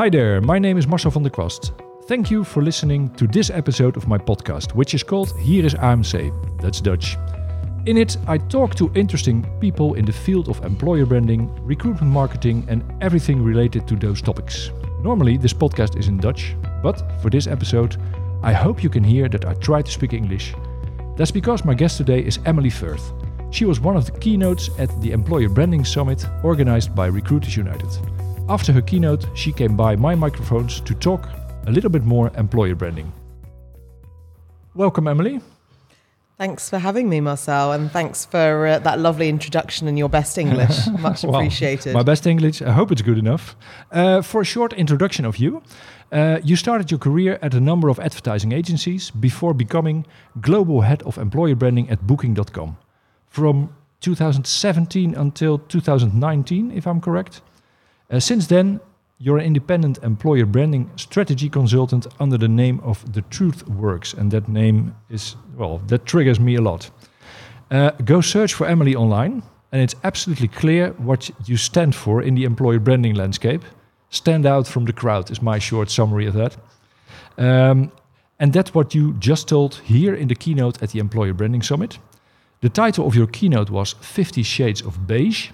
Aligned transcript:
Hi 0.00 0.08
there, 0.08 0.40
my 0.40 0.58
name 0.58 0.78
is 0.78 0.86
Marcel 0.86 1.10
van 1.10 1.22
der 1.22 1.28
Kwast. 1.28 1.72
Thank 2.06 2.30
you 2.30 2.42
for 2.42 2.62
listening 2.62 3.10
to 3.16 3.26
this 3.26 3.50
episode 3.50 3.98
of 3.98 4.08
my 4.08 4.16
podcast, 4.16 4.74
which 4.74 4.94
is 4.94 5.02
called 5.02 5.38
Hier 5.38 5.62
is 5.62 5.74
AMC. 5.74 6.32
That's 6.58 6.80
Dutch. 6.80 7.18
In 7.84 7.98
it, 7.98 8.16
I 8.26 8.38
talk 8.38 8.74
to 8.76 8.90
interesting 8.94 9.46
people 9.60 9.92
in 9.98 10.06
the 10.06 10.12
field 10.12 10.48
of 10.48 10.64
employer 10.64 11.04
branding, 11.04 11.50
recruitment 11.66 12.10
marketing, 12.10 12.64
and 12.70 12.82
everything 13.02 13.44
related 13.44 13.86
to 13.88 13.94
those 13.94 14.22
topics. 14.22 14.70
Normally, 15.02 15.36
this 15.36 15.52
podcast 15.52 15.98
is 15.98 16.08
in 16.08 16.16
Dutch, 16.16 16.56
but 16.82 17.02
for 17.20 17.28
this 17.28 17.46
episode, 17.46 17.98
I 18.42 18.54
hope 18.54 18.82
you 18.82 18.88
can 18.88 19.04
hear 19.04 19.28
that 19.28 19.44
I 19.44 19.52
try 19.52 19.82
to 19.82 19.92
speak 19.92 20.14
English. 20.14 20.54
That's 21.18 21.30
because 21.30 21.66
my 21.66 21.74
guest 21.74 21.98
today 21.98 22.20
is 22.20 22.38
Emily 22.46 22.70
Firth. 22.70 23.12
She 23.50 23.66
was 23.66 23.80
one 23.80 23.98
of 23.98 24.06
the 24.06 24.18
keynotes 24.18 24.70
at 24.78 24.88
the 25.02 25.12
Employer 25.12 25.50
Branding 25.50 25.84
Summit 25.84 26.24
organized 26.42 26.94
by 26.94 27.08
Recruiters 27.08 27.54
United. 27.54 27.90
After 28.50 28.72
her 28.72 28.82
keynote, 28.82 29.26
she 29.34 29.52
came 29.52 29.76
by 29.76 29.94
my 29.94 30.16
microphones 30.16 30.80
to 30.80 30.92
talk 30.92 31.28
a 31.68 31.70
little 31.70 31.88
bit 31.88 32.02
more 32.02 32.32
employer 32.36 32.74
branding. 32.74 33.12
Welcome, 34.74 35.06
Emily. 35.06 35.40
Thanks 36.36 36.68
for 36.68 36.78
having 36.80 37.08
me, 37.08 37.20
Marcel, 37.20 37.70
and 37.70 37.92
thanks 37.92 38.24
for 38.24 38.66
uh, 38.66 38.78
that 38.80 38.98
lovely 38.98 39.28
introduction 39.28 39.86
in 39.86 39.96
your 39.96 40.08
best 40.08 40.36
English. 40.36 40.86
Much 40.98 41.22
Well, 41.22 41.36
appreciated. 41.36 41.94
my 41.94 42.02
best 42.02 42.26
English. 42.26 42.60
I 42.60 42.72
hope 42.72 42.90
it's 42.90 43.02
good 43.02 43.18
enough. 43.18 43.54
Uh, 43.92 44.20
for 44.20 44.40
a 44.40 44.44
short 44.44 44.72
introduction 44.72 45.24
of 45.24 45.36
you, 45.36 45.62
uh, 46.10 46.40
you 46.42 46.56
started 46.56 46.90
your 46.90 46.98
career 46.98 47.38
at 47.42 47.54
a 47.54 47.60
number 47.60 47.88
of 47.88 48.00
advertising 48.00 48.50
agencies 48.50 49.12
before 49.12 49.54
becoming 49.54 50.04
global 50.40 50.80
head 50.80 51.04
of 51.04 51.18
employer 51.18 51.54
branding 51.54 51.88
at 51.88 52.04
Booking.com. 52.04 52.76
From 53.28 53.72
2017 54.00 55.14
until 55.14 55.58
2019, 55.58 56.72
if 56.72 56.84
I'm 56.88 57.00
correct. 57.00 57.42
Uh, 58.10 58.18
since 58.18 58.46
then, 58.48 58.80
you're 59.18 59.38
an 59.38 59.44
independent 59.44 59.98
employer 60.02 60.46
branding 60.46 60.90
strategy 60.96 61.48
consultant 61.48 62.06
under 62.18 62.38
the 62.38 62.48
name 62.48 62.80
of 62.80 63.12
The 63.12 63.22
Truth 63.22 63.68
Works, 63.68 64.14
and 64.14 64.30
that 64.30 64.48
name 64.48 64.96
is, 65.10 65.36
well, 65.56 65.78
that 65.88 66.06
triggers 66.06 66.40
me 66.40 66.56
a 66.56 66.62
lot. 66.62 66.90
Uh, 67.70 67.90
go 68.04 68.20
search 68.20 68.54
for 68.54 68.66
Emily 68.66 68.96
online, 68.96 69.42
and 69.72 69.82
it's 69.82 69.94
absolutely 70.04 70.48
clear 70.48 70.90
what 70.92 71.30
you 71.46 71.56
stand 71.56 71.94
for 71.94 72.22
in 72.22 72.34
the 72.34 72.44
employer 72.44 72.80
branding 72.80 73.14
landscape. 73.14 73.62
Stand 74.08 74.46
out 74.46 74.66
from 74.66 74.86
the 74.86 74.92
crowd 74.92 75.30
is 75.30 75.42
my 75.42 75.58
short 75.58 75.90
summary 75.90 76.26
of 76.26 76.34
that. 76.34 76.56
Um, 77.38 77.92
and 78.40 78.52
that's 78.52 78.74
what 78.74 78.94
you 78.94 79.12
just 79.18 79.48
told 79.48 79.76
here 79.84 80.14
in 80.14 80.28
the 80.28 80.34
keynote 80.34 80.82
at 80.82 80.90
the 80.90 80.98
Employer 80.98 81.34
Branding 81.34 81.62
Summit. 81.62 81.98
The 82.62 82.70
title 82.70 83.06
of 83.06 83.14
your 83.14 83.26
keynote 83.26 83.70
was 83.70 83.92
50 84.00 84.42
Shades 84.42 84.80
of 84.80 85.06
Beige. 85.06 85.50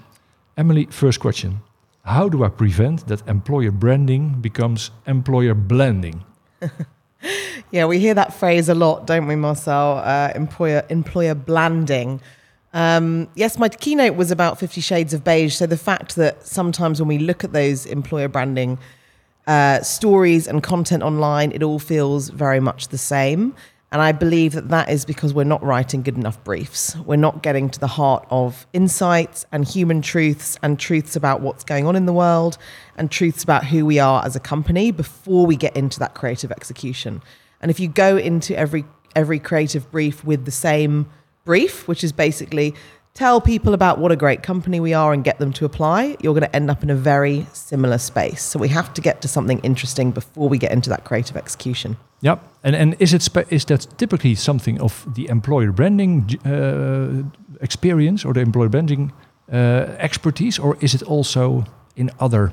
Emily, 0.56 0.86
first 0.86 1.20
question 1.20 1.60
How 2.06 2.28
do 2.28 2.44
I 2.44 2.48
prevent 2.48 3.08
that 3.08 3.26
employer 3.26 3.72
branding 3.72 4.40
becomes 4.40 4.92
employer 5.08 5.54
blending? 5.54 6.24
yeah, 7.72 7.84
we 7.84 7.98
hear 7.98 8.14
that 8.14 8.32
phrase 8.32 8.68
a 8.68 8.76
lot, 8.76 9.08
don't 9.08 9.26
we, 9.26 9.34
Marcel? 9.34 9.98
Uh, 9.98 10.30
employer 10.36 10.84
employer 10.88 11.34
blanding. 11.34 12.20
Um, 12.72 13.28
yes, 13.34 13.58
my 13.58 13.68
keynote 13.68 14.14
was 14.14 14.30
about 14.30 14.60
Fifty 14.60 14.80
Shades 14.80 15.14
of 15.14 15.24
Beige. 15.24 15.56
So 15.56 15.66
the 15.66 15.76
fact 15.76 16.14
that 16.14 16.46
sometimes 16.46 17.00
when 17.00 17.08
we 17.08 17.18
look 17.18 17.42
at 17.42 17.52
those 17.52 17.86
employer 17.86 18.28
branding 18.28 18.78
uh, 19.48 19.82
stories 19.82 20.46
and 20.46 20.62
content 20.62 21.02
online, 21.02 21.50
it 21.50 21.64
all 21.64 21.80
feels 21.80 22.28
very 22.28 22.60
much 22.60 22.88
the 22.88 22.98
same. 22.98 23.52
And 23.96 24.02
I 24.02 24.12
believe 24.12 24.52
that 24.52 24.68
that 24.68 24.90
is 24.90 25.06
because 25.06 25.32
we're 25.32 25.44
not 25.44 25.62
writing 25.62 26.02
good 26.02 26.18
enough 26.18 26.44
briefs. 26.44 26.94
We're 27.06 27.16
not 27.16 27.42
getting 27.42 27.70
to 27.70 27.80
the 27.80 27.86
heart 27.86 28.26
of 28.28 28.66
insights 28.74 29.46
and 29.52 29.66
human 29.66 30.02
truths 30.02 30.58
and 30.62 30.78
truths 30.78 31.16
about 31.16 31.40
what's 31.40 31.64
going 31.64 31.86
on 31.86 31.96
in 31.96 32.04
the 32.04 32.12
world 32.12 32.58
and 32.98 33.10
truths 33.10 33.42
about 33.42 33.64
who 33.64 33.86
we 33.86 33.98
are 33.98 34.22
as 34.22 34.36
a 34.36 34.38
company 34.38 34.90
before 34.90 35.46
we 35.46 35.56
get 35.56 35.74
into 35.74 35.98
that 36.00 36.12
creative 36.12 36.52
execution. 36.52 37.22
And 37.62 37.70
if 37.70 37.80
you 37.80 37.88
go 37.88 38.18
into 38.18 38.54
every 38.54 38.84
every 39.14 39.38
creative 39.38 39.90
brief 39.90 40.22
with 40.26 40.44
the 40.44 40.50
same 40.50 41.08
brief, 41.46 41.88
which 41.88 42.04
is 42.04 42.12
basically 42.12 42.74
tell 43.16 43.40
people 43.40 43.72
about 43.72 43.98
what 43.98 44.12
a 44.12 44.16
great 44.16 44.42
company 44.42 44.78
we 44.78 44.92
are 44.92 45.12
and 45.12 45.24
get 45.24 45.38
them 45.38 45.52
to 45.54 45.64
apply, 45.64 46.16
you're 46.20 46.34
going 46.34 46.48
to 46.50 46.54
end 46.54 46.70
up 46.70 46.82
in 46.82 46.90
a 46.90 46.94
very 46.94 47.46
similar 47.52 47.98
space. 47.98 48.42
So 48.42 48.58
we 48.58 48.68
have 48.68 48.92
to 48.92 49.00
get 49.00 49.22
to 49.22 49.28
something 49.28 49.58
interesting 49.60 50.12
before 50.12 50.48
we 50.48 50.58
get 50.58 50.70
into 50.70 50.90
that 50.90 51.04
creative 51.04 51.36
execution. 51.36 51.96
Yeah, 52.20 52.36
and 52.62 52.76
and 52.76 52.96
is 52.98 53.12
it 53.12 53.28
is 53.50 53.64
that 53.64 53.86
typically 53.96 54.34
something 54.34 54.80
of 54.80 55.06
the 55.14 55.28
employer 55.28 55.72
branding 55.72 56.38
uh, 56.44 57.22
experience 57.60 58.24
or 58.24 58.34
the 58.34 58.40
employer 58.40 58.68
branding 58.68 59.12
uh, 59.52 59.56
expertise, 59.98 60.58
or 60.58 60.76
is 60.80 60.94
it 60.94 61.02
also 61.02 61.64
in 61.94 62.10
other 62.18 62.52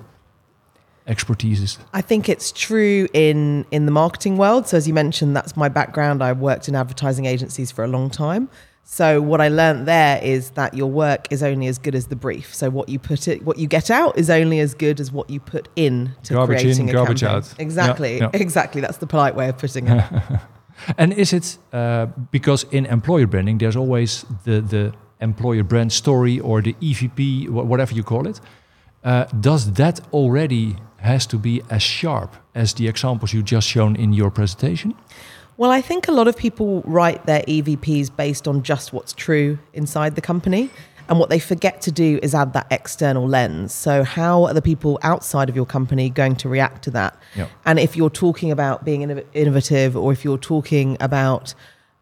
expertises? 1.05 1.77
I 1.93 2.01
think 2.01 2.27
it's 2.29 2.51
true 2.51 3.07
in 3.13 3.65
in 3.71 3.85
the 3.85 3.91
marketing 3.91 4.37
world. 4.37 4.67
So 4.67 4.77
as 4.77 4.87
you 4.87 4.93
mentioned, 4.93 5.35
that's 5.35 5.55
my 5.55 5.69
background. 5.69 6.21
I 6.21 6.33
worked 6.33 6.67
in 6.67 6.75
advertising 6.75 7.25
agencies 7.25 7.71
for 7.71 7.83
a 7.83 7.87
long 7.87 8.09
time. 8.09 8.47
So 8.85 9.21
what 9.21 9.41
I 9.41 9.47
learned 9.47 9.87
there 9.87 10.21
is 10.21 10.51
that 10.51 10.73
your 10.73 10.91
work 10.91 11.31
is 11.31 11.41
only 11.41 11.67
as 11.67 11.77
good 11.77 11.95
as 11.95 12.07
the 12.07 12.15
brief. 12.15 12.53
So 12.53 12.69
what 12.69 12.89
you 12.89 12.99
put 12.99 13.27
it, 13.27 13.43
what 13.43 13.57
you 13.57 13.67
get 13.67 13.89
out 13.89 14.17
is 14.17 14.29
only 14.29 14.59
as 14.59 14.73
good 14.73 14.99
as 14.99 15.11
what 15.11 15.29
you 15.29 15.39
put 15.39 15.69
in 15.75 16.13
to 16.23 16.33
Garbage 16.33 16.57
in, 16.57 16.63
creating 16.63 16.89
a 16.89 16.93
garbage 16.93 17.21
campaign. 17.21 17.37
out. 17.37 17.53
Yeah, 17.57 17.63
Exactly, 17.63 18.17
yeah. 18.17 18.29
exactly. 18.33 18.81
That's 18.81 18.97
the 18.97 19.07
polite 19.07 19.35
way 19.35 19.49
of 19.49 19.57
putting 19.57 19.87
it. 19.87 20.03
And 20.97 21.13
is 21.13 21.33
it 21.33 21.57
uh, 21.71 22.07
because 22.31 22.65
in 22.71 22.85
employer 22.87 23.27
branding 23.27 23.59
there's 23.59 23.75
always 23.75 24.25
the 24.43 24.61
the 24.61 24.93
employer 25.21 25.63
brand 25.63 25.91
story 25.91 26.39
or 26.39 26.61
the 26.61 26.73
EVP, 26.81 27.49
whatever 27.49 27.93
you 27.93 28.03
call 28.03 28.27
it? 28.27 28.41
Uh, 29.03 29.25
does 29.39 29.73
that 29.73 29.99
already 30.11 30.75
has 30.97 31.25
to 31.27 31.37
be 31.37 31.61
as 31.69 31.83
sharp 31.83 32.35
as 32.55 32.73
the 32.73 32.87
examples 32.87 33.33
you 33.33 33.43
just 33.43 33.67
shown 33.67 33.95
in 33.95 34.13
your 34.13 34.31
presentation? 34.31 34.93
Well, 35.57 35.71
I 35.71 35.81
think 35.81 36.07
a 36.07 36.11
lot 36.11 36.27
of 36.27 36.35
people 36.35 36.81
write 36.85 37.25
their 37.25 37.41
EVPs 37.43 38.15
based 38.15 38.47
on 38.47 38.63
just 38.63 38.91
what's 38.91 39.13
true 39.13 39.59
inside 39.73 40.15
the 40.15 40.21
company. 40.21 40.69
And 41.09 41.19
what 41.19 41.29
they 41.29 41.39
forget 41.39 41.81
to 41.81 41.91
do 41.91 42.17
is 42.23 42.33
add 42.33 42.53
that 42.53 42.67
external 42.71 43.27
lens. 43.27 43.73
So, 43.73 44.03
how 44.03 44.45
are 44.45 44.53
the 44.53 44.61
people 44.61 44.99
outside 45.03 45.49
of 45.49 45.55
your 45.55 45.65
company 45.65 46.09
going 46.09 46.37
to 46.37 46.49
react 46.49 46.83
to 46.85 46.91
that? 46.91 47.17
Yeah. 47.35 47.47
And 47.65 47.77
if 47.77 47.97
you're 47.97 48.09
talking 48.09 48.51
about 48.51 48.85
being 48.85 49.01
innov- 49.01 49.25
innovative 49.33 49.97
or 49.97 50.13
if 50.13 50.23
you're 50.23 50.37
talking 50.37 50.95
about, 51.01 51.53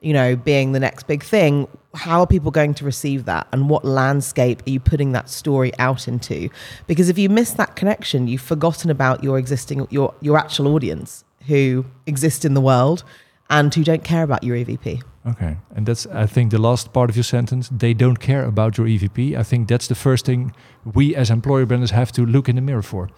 you 0.02 0.14
know, 0.14 0.36
being 0.36 0.74
the 0.74 0.80
next 0.80 1.08
big 1.08 1.24
thing, 1.24 1.68
how 1.96 2.20
are 2.20 2.28
people 2.28 2.52
going 2.52 2.76
to 2.76 2.86
receive 2.86 3.26
that? 3.26 3.48
And 3.52 3.70
what 3.70 3.84
landscape 3.84 4.62
are 4.68 4.70
you 4.70 4.80
putting 4.80 5.14
that 5.14 5.30
story 5.30 5.72
out 5.80 6.08
into? 6.08 6.50
Because 6.86 7.10
if 7.10 7.18
you 7.18 7.28
miss 7.28 7.52
that 7.54 7.76
connection, 7.76 8.28
you've 8.28 8.42
forgotten 8.42 8.92
about 8.92 9.24
your 9.24 9.40
existing, 9.40 9.88
your, 9.90 10.14
your 10.22 10.38
actual 10.38 10.68
audience 10.68 11.24
who 11.48 11.86
exist 12.06 12.46
in 12.46 12.54
the 12.54 12.62
world 12.62 13.04
and 13.52 13.76
who 13.76 13.84
don't 13.84 14.04
care 14.04 14.24
about 14.24 14.44
your 14.44 14.58
EVP. 14.58 15.04
Okay, 15.28 15.58
and 15.76 15.86
that's 15.86 16.08
I 16.08 16.26
think 16.26 16.52
the 16.52 16.58
last 16.58 16.94
part 16.94 17.10
of 17.10 17.16
your 17.16 17.24
sentence. 17.24 17.70
They 17.70 17.94
don't 17.94 18.20
care 18.20 18.46
about 18.46 18.78
your 18.78 18.88
EVP. 18.88 19.38
I 19.38 19.44
think 19.44 19.68
that's 19.68 19.88
the 19.88 19.96
first 19.96 20.26
thing 20.26 20.54
we 20.84 21.16
as 21.16 21.30
employer 21.30 21.66
branders 21.66 21.92
have 21.92 22.12
to 22.14 22.26
look 22.26 22.50
in 22.50 22.56
the 22.56 22.62
mirror 22.62 22.82
for, 22.82 23.10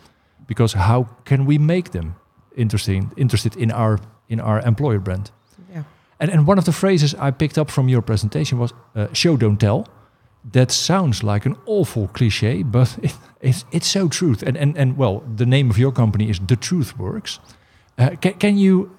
because 0.48 0.74
how 0.74 1.08
can 1.24 1.46
we 1.46 1.58
make 1.58 1.92
them 1.92 2.16
interesting, 2.58 3.12
interested 3.16 3.56
in 3.56 3.72
our 3.72 4.00
in 4.28 4.42
our 4.42 4.60
employer 4.66 5.00
brand? 5.00 5.32
Yeah. 5.72 5.84
And 6.20 6.32
and 6.32 6.48
one 6.48 6.58
of 6.58 6.66
the 6.66 6.74
phrases 6.74 7.14
I 7.14 7.32
picked 7.32 7.58
up 7.58 7.72
from 7.72 7.88
your 7.88 8.02
presentation 8.02 8.60
was 8.60 8.74
uh, 8.96 9.08
"show 9.14 9.38
don't 9.38 9.60
tell." 9.60 9.88
That 10.52 10.72
sounds 10.72 11.24
like 11.24 11.46
an 11.46 11.56
awful 11.66 12.08
cliche, 12.08 12.64
but 12.64 12.98
it, 13.04 13.16
it's 13.40 13.66
it's 13.72 13.88
so 13.88 14.10
truth. 14.10 14.44
And 14.44 14.58
and 14.58 14.78
and 14.78 14.98
well, 14.98 15.24
the 15.38 15.46
name 15.46 15.70
of 15.70 15.78
your 15.78 15.94
company 15.94 16.30
is 16.30 16.40
The 16.40 16.56
Truth 16.56 16.98
Works. 16.98 17.40
Uh, 17.98 18.16
can, 18.20 18.34
can 18.40 18.58
you 18.58 18.90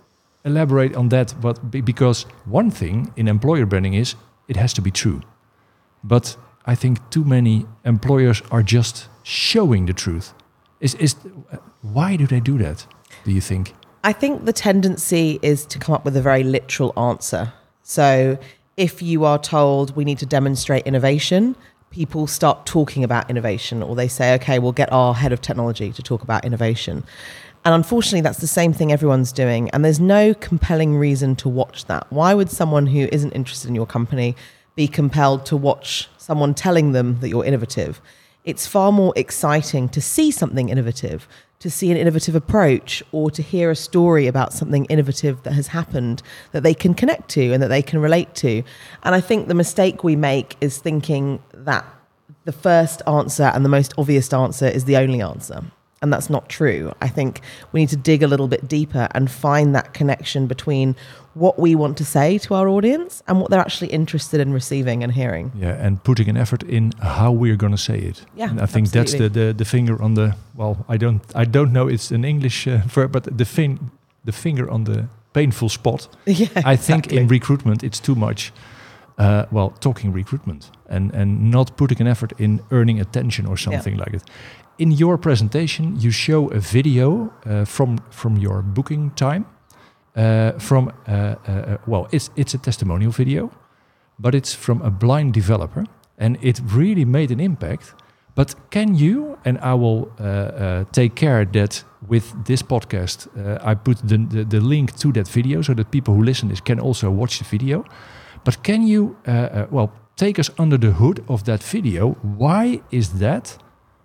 elaborate 0.44 0.94
on 0.96 1.08
that? 1.08 1.34
But 1.40 1.70
because 1.70 2.22
one 2.44 2.70
thing 2.70 3.12
in 3.16 3.28
employer 3.28 3.66
branding 3.66 3.94
is 3.94 4.14
it 4.48 4.56
has 4.56 4.72
to 4.74 4.80
be 4.80 4.90
true, 4.90 5.20
but 6.02 6.36
I 6.66 6.74
think 6.74 6.98
too 7.10 7.24
many 7.24 7.66
employers 7.84 8.42
are 8.50 8.62
just 8.62 9.08
showing 9.22 9.86
the 9.86 9.92
truth. 9.92 10.34
Is 10.80 10.94
is 10.94 11.16
why 11.82 12.16
do 12.16 12.26
they 12.26 12.40
do 12.40 12.58
that? 12.58 12.86
Do 13.24 13.32
you 13.32 13.40
think? 13.40 13.74
I 14.02 14.12
think 14.12 14.44
the 14.44 14.52
tendency 14.52 15.38
is 15.40 15.64
to 15.66 15.78
come 15.78 15.94
up 15.94 16.04
with 16.04 16.16
a 16.16 16.22
very 16.22 16.42
literal 16.42 16.92
answer. 16.98 17.52
So 17.82 18.38
if 18.76 19.00
you 19.00 19.24
are 19.24 19.38
told 19.38 19.96
we 19.96 20.04
need 20.04 20.18
to 20.18 20.26
demonstrate 20.26 20.86
innovation, 20.86 21.56
people 21.90 22.26
start 22.26 22.66
talking 22.66 23.04
about 23.04 23.30
innovation 23.30 23.82
or 23.82 23.94
they 23.94 24.08
say, 24.08 24.34
okay, 24.34 24.58
we'll 24.58 24.72
get 24.72 24.92
our 24.92 25.14
head 25.14 25.32
of 25.32 25.40
technology 25.40 25.92
to 25.92 26.02
talk 26.02 26.22
about 26.22 26.44
innovation. 26.44 27.04
And 27.64 27.74
unfortunately, 27.74 28.20
that's 28.20 28.40
the 28.40 28.46
same 28.46 28.74
thing 28.74 28.92
everyone's 28.92 29.32
doing. 29.32 29.70
And 29.70 29.84
there's 29.84 30.00
no 30.00 30.34
compelling 30.34 30.96
reason 30.96 31.34
to 31.36 31.48
watch 31.48 31.86
that. 31.86 32.06
Why 32.10 32.34
would 32.34 32.50
someone 32.50 32.86
who 32.86 33.08
isn't 33.10 33.32
interested 33.32 33.68
in 33.68 33.74
your 33.74 33.86
company 33.86 34.36
be 34.76 34.86
compelled 34.86 35.46
to 35.46 35.56
watch 35.56 36.08
someone 36.18 36.52
telling 36.52 36.92
them 36.92 37.20
that 37.20 37.30
you're 37.30 37.44
innovative? 37.44 38.02
It's 38.44 38.66
far 38.66 38.92
more 38.92 39.14
exciting 39.16 39.88
to 39.90 40.02
see 40.02 40.30
something 40.30 40.68
innovative, 40.68 41.26
to 41.60 41.70
see 41.70 41.90
an 41.90 41.96
innovative 41.96 42.34
approach, 42.34 43.02
or 43.12 43.30
to 43.30 43.40
hear 43.40 43.70
a 43.70 43.76
story 43.76 44.26
about 44.26 44.52
something 44.52 44.84
innovative 44.86 45.42
that 45.44 45.54
has 45.54 45.68
happened 45.68 46.22
that 46.52 46.62
they 46.62 46.74
can 46.74 46.92
connect 46.92 47.30
to 47.30 47.52
and 47.54 47.62
that 47.62 47.68
they 47.68 47.80
can 47.80 47.98
relate 47.98 48.34
to. 48.34 48.62
And 49.04 49.14
I 49.14 49.22
think 49.22 49.48
the 49.48 49.54
mistake 49.54 50.04
we 50.04 50.16
make 50.16 50.58
is 50.60 50.76
thinking 50.76 51.42
that 51.54 51.86
the 52.44 52.52
first 52.52 53.00
answer 53.06 53.44
and 53.44 53.64
the 53.64 53.70
most 53.70 53.94
obvious 53.96 54.30
answer 54.34 54.66
is 54.66 54.84
the 54.84 54.98
only 54.98 55.22
answer. 55.22 55.64
And 56.04 56.12
that's 56.12 56.28
not 56.28 56.50
true. 56.50 56.92
I 57.00 57.08
think 57.08 57.40
we 57.72 57.80
need 57.80 57.88
to 57.88 57.96
dig 57.96 58.22
a 58.22 58.26
little 58.26 58.46
bit 58.46 58.68
deeper 58.68 59.08
and 59.12 59.30
find 59.30 59.74
that 59.74 59.94
connection 59.94 60.46
between 60.46 60.96
what 61.32 61.58
we 61.58 61.74
want 61.74 61.96
to 61.96 62.04
say 62.04 62.36
to 62.40 62.52
our 62.52 62.68
audience 62.68 63.22
and 63.26 63.40
what 63.40 63.50
they're 63.50 63.58
actually 63.58 63.88
interested 63.88 64.38
in 64.38 64.52
receiving 64.52 65.02
and 65.02 65.12
hearing. 65.12 65.50
Yeah, 65.54 65.86
and 65.86 66.04
putting 66.04 66.28
an 66.28 66.36
effort 66.36 66.62
in 66.62 66.92
how 67.00 67.32
we're 67.32 67.56
going 67.56 67.72
to 67.72 67.78
say 67.78 67.98
it. 67.98 68.26
Yeah, 68.36 68.50
and 68.50 68.60
I 68.60 68.66
think 68.66 68.90
that's 68.90 69.14
the, 69.14 69.30
the 69.30 69.54
the 69.54 69.64
finger 69.64 70.02
on 70.02 70.12
the 70.14 70.36
well. 70.54 70.84
I 70.90 70.98
don't 70.98 71.22
I 71.34 71.46
don't 71.46 71.72
know 71.72 71.88
it's 71.88 72.10
an 72.10 72.22
English 72.22 72.68
uh, 72.68 72.82
verb, 72.94 73.10
but 73.12 73.38
the 73.38 73.46
fin 73.46 73.78
the 74.26 74.32
finger 74.32 74.70
on 74.70 74.84
the 74.84 75.08
painful 75.32 75.70
spot. 75.70 76.08
yeah, 76.26 76.48
I 76.66 76.76
think 76.76 77.12
in 77.12 77.28
recruitment 77.28 77.82
it's 77.82 78.00
too 78.00 78.14
much. 78.14 78.52
Uh, 79.16 79.46
well, 79.50 79.70
talking 79.80 80.12
recruitment 80.12 80.70
and 80.86 81.14
and 81.14 81.50
not 81.50 81.76
putting 81.76 82.00
an 82.00 82.06
effort 82.06 82.32
in 82.38 82.60
earning 82.70 83.00
attention 83.00 83.46
or 83.46 83.56
something 83.56 83.96
like 83.96 84.14
it. 84.16 84.22
In 84.76 84.90
your 84.90 85.18
presentation, 85.18 86.00
you 86.00 86.10
show 86.10 86.48
a 86.48 86.58
video 86.58 87.32
uh, 87.46 87.64
from 87.64 87.98
from 88.10 88.36
your 88.36 88.62
booking 88.62 89.12
time. 89.14 89.44
Uh, 90.16 90.58
from 90.58 90.88
uh, 90.88 91.12
uh, 91.12 91.52
uh, 91.52 91.76
well, 91.86 92.08
it's 92.10 92.30
it's 92.36 92.54
a 92.54 92.58
testimonial 92.58 93.12
video, 93.12 93.50
but 94.18 94.34
it's 94.34 94.54
from 94.54 94.82
a 94.82 94.90
blind 94.90 95.32
developer, 95.34 95.84
and 96.18 96.38
it 96.42 96.60
really 96.72 97.04
made 97.04 97.30
an 97.30 97.40
impact. 97.40 97.94
But 98.34 98.56
can 98.70 98.96
you 98.96 99.38
and 99.44 99.58
I 99.58 99.74
will 99.74 100.08
take 100.90 101.14
care 101.14 101.44
that 101.44 101.84
with 102.08 102.44
this 102.44 102.62
podcast, 102.62 103.28
I 103.70 103.74
put 103.74 103.98
the, 104.08 104.18
the 104.18 104.44
the 104.44 104.60
link 104.60 104.96
to 104.96 105.12
that 105.12 105.28
video 105.28 105.62
so 105.62 105.74
that 105.74 105.90
people 105.90 106.14
who 106.14 106.24
listen 106.24 106.48
this 106.48 106.60
can 106.60 106.80
also 106.80 107.10
watch 107.10 107.38
the 107.38 107.44
video. 107.44 107.84
But 108.44 108.62
can 108.62 108.88
you, 108.88 109.16
well, 109.70 109.90
take 110.16 110.40
us 110.40 110.50
under 110.58 110.78
the 110.78 110.90
hood 110.90 111.20
of 111.28 111.42
that 111.44 111.62
video? 111.62 112.16
Why 112.38 112.80
is 112.90 113.08
that 113.18 113.63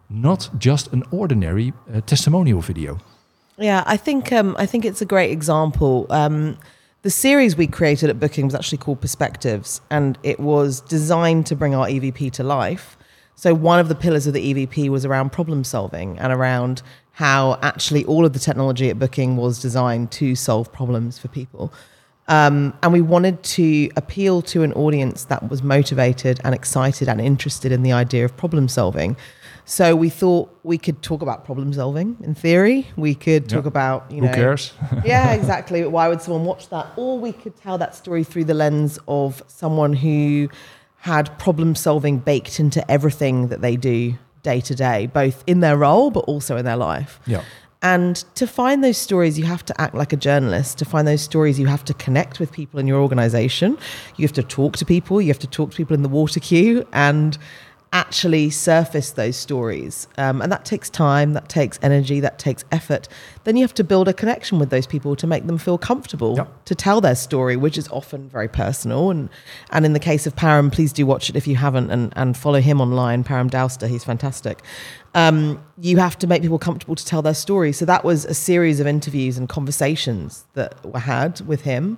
not 0.10 0.50
just 0.58 0.92
an 0.94 1.04
ordinary 1.12 1.74
uh, 1.94 2.02
testimonial 2.02 2.62
video? 2.62 3.00
Yeah, 3.58 3.84
I 3.86 3.98
think 3.98 4.32
um, 4.32 4.56
I 4.58 4.66
think 4.66 4.86
it's 4.86 5.02
a 5.02 5.06
great 5.06 5.32
example. 5.32 6.08
Um, 6.10 6.58
the 7.02 7.10
series 7.10 7.56
we 7.56 7.68
created 7.68 8.10
at 8.10 8.20
Booking 8.20 8.46
was 8.46 8.56
actually 8.56 8.80
called 8.80 9.02
Perspectives, 9.02 9.82
and 9.90 10.18
it 10.24 10.40
was 10.40 10.82
designed 10.82 11.46
to 11.48 11.56
bring 11.56 11.76
our 11.76 11.88
EVP 11.88 12.32
to 12.34 12.44
life. 12.44 12.98
So 13.36 13.54
one 13.54 13.80
of 13.80 13.88
the 13.88 13.96
pillars 13.96 14.28
of 14.28 14.34
the 14.34 14.54
EVP 14.54 14.90
was 14.90 15.06
around 15.06 15.32
problem 15.32 15.64
solving 15.64 16.20
and 16.20 16.34
around 16.34 16.82
how 17.12 17.58
actually 17.62 18.04
all 18.06 18.26
of 18.26 18.34
the 18.34 18.40
technology 18.40 18.90
at 18.90 19.00
Booking 19.00 19.38
was 19.38 19.62
designed 19.62 20.12
to 20.12 20.36
solve 20.36 20.72
problems 20.74 21.18
for 21.18 21.30
people. 21.30 21.72
Um, 22.28 22.74
and 22.84 22.94
we 22.94 23.02
wanted 23.02 23.42
to 23.44 23.90
appeal 23.96 24.42
to 24.44 24.64
an 24.64 24.72
audience 24.74 25.24
that 25.26 25.50
was 25.50 25.64
motivated 25.64 26.40
and 26.44 26.54
excited 26.54 27.10
and 27.10 27.20
interested 27.20 27.72
in 27.72 27.82
the 27.82 27.92
idea 27.92 28.24
of 28.24 28.38
problem 28.38 28.68
solving. 28.68 29.18
So 29.70 29.96
we 29.96 30.10
thought 30.10 30.50
we 30.64 30.80
could 30.80 31.04
talk 31.04 31.22
about 31.22 31.46
problem 31.46 31.72
solving 31.74 32.18
in 32.24 32.34
theory. 32.34 32.88
We 32.98 33.14
could 33.14 33.48
talk 33.48 33.66
Yeah. 33.66 33.68
about, 33.68 34.06
you 34.10 34.22
Who 34.22 34.26
know, 34.26 34.34
cares? 34.34 34.74
yeah, 35.06 35.34
exactly. 35.34 35.86
Why 35.86 36.08
would 36.08 36.24
someone 36.24 36.44
watch 36.44 36.70
that? 36.70 36.88
Or 36.96 37.20
we 37.20 37.32
could 37.34 37.56
tell 37.56 37.78
that 37.78 37.94
story 37.94 38.24
through 38.24 38.46
the 38.46 38.56
lens 38.56 38.98
of 39.08 39.44
someone 39.46 39.94
who 39.94 40.50
had 41.02 41.38
problem 41.38 41.76
solving 41.76 42.18
baked 42.18 42.60
into 42.60 42.82
everything 42.90 43.50
that 43.50 43.62
they 43.62 43.76
do 43.76 44.16
day 44.42 44.60
to 44.62 44.74
day, 44.74 45.06
both 45.06 45.44
in 45.46 45.60
their 45.60 45.78
role 45.78 46.10
but 46.10 46.22
also 46.22 46.58
in 46.58 46.66
their 46.66 46.76
life. 46.78 47.20
yeah. 47.28 47.44
And 47.82 48.16
to 48.36 48.46
find 48.46 48.84
those 48.84 48.98
stories, 48.98 49.40
you 49.40 49.46
have 49.46 49.64
to 49.66 49.80
act 49.80 49.96
like 49.96 50.12
a 50.12 50.18
journalist. 50.18 50.80
To 50.80 50.86
find 50.86 51.08
those 51.08 51.22
stories, 51.22 51.58
you 51.58 51.68
have 51.68 51.86
to 51.86 51.94
connect 51.94 52.38
with 52.38 52.52
people 52.52 52.78
in 52.78 52.88
your 52.88 53.00
organization. 53.00 53.78
You 54.18 54.24
have 54.24 54.34
to 54.34 54.44
talk 54.44 54.76
to 54.78 54.86
people. 54.86 55.22
You 55.22 55.28
have 55.30 55.40
to 55.40 55.48
talk 55.48 55.72
to 55.72 55.78
people 55.78 55.94
in 55.96 56.02
the 56.02 56.10
water 56.10 56.42
queue 56.42 56.86
and 56.92 57.38
actually 57.92 58.52
surface 58.52 59.12
those 59.12 59.36
stories. 59.36 60.08
Um, 60.18 60.42
and 60.44 60.52
that 60.52 60.64
takes 60.64 60.90
time, 60.92 61.34
that 61.34 61.50
takes 61.50 61.80
energy, 61.82 62.20
that 62.20 62.38
takes 62.38 62.64
effort. 62.72 63.08
Then 63.46 63.58
you 63.58 63.64
have 63.64 63.74
to 63.76 63.84
build 63.84 64.08
a 64.08 64.14
connection 64.14 64.60
with 64.60 64.70
those 64.70 64.86
people 64.86 65.16
to 65.16 65.26
make 65.26 65.48
them 65.48 65.58
feel 65.58 65.78
comfortable 65.80 66.36
Yep. 66.38 66.66
to 66.66 66.76
tell 66.76 67.02
their 67.02 67.16
story, 67.16 67.56
which 67.56 67.78
is 67.80 67.88
often 67.90 68.30
very 68.30 68.48
personal. 68.48 69.10
And 69.10 69.30
and 69.72 69.86
in 69.86 69.94
the 69.94 70.00
case 70.00 70.28
of 70.28 70.36
Param, 70.36 70.72
please 70.72 70.94
do 70.94 71.06
watch 71.06 71.30
it 71.30 71.36
if 71.36 71.48
you 71.48 71.56
haven't 71.56 71.90
and, 71.90 72.14
and 72.16 72.38
follow 72.38 72.62
him 72.62 72.80
online, 72.80 73.24
Param 73.24 73.50
Dowster. 73.50 73.88
He's 73.88 74.04
fantastic. 74.04 74.62
Um, 75.16 75.64
you 75.82 75.98
have 75.98 76.18
to 76.20 76.28
make 76.28 76.44
people 76.44 76.60
comfortable 76.60 76.96
to 76.96 77.06
tell 77.06 77.24
their 77.24 77.34
story. 77.34 77.72
So 77.74 77.86
that 77.86 78.04
was 78.04 78.26
a 78.26 78.36
series 78.36 78.80
of 78.80 78.86
interviews 78.86 79.38
and 79.40 79.50
conversations 79.50 80.46
that 80.54 80.86
were 80.86 81.00
had 81.00 81.42
with 81.42 81.62
him. 81.62 81.98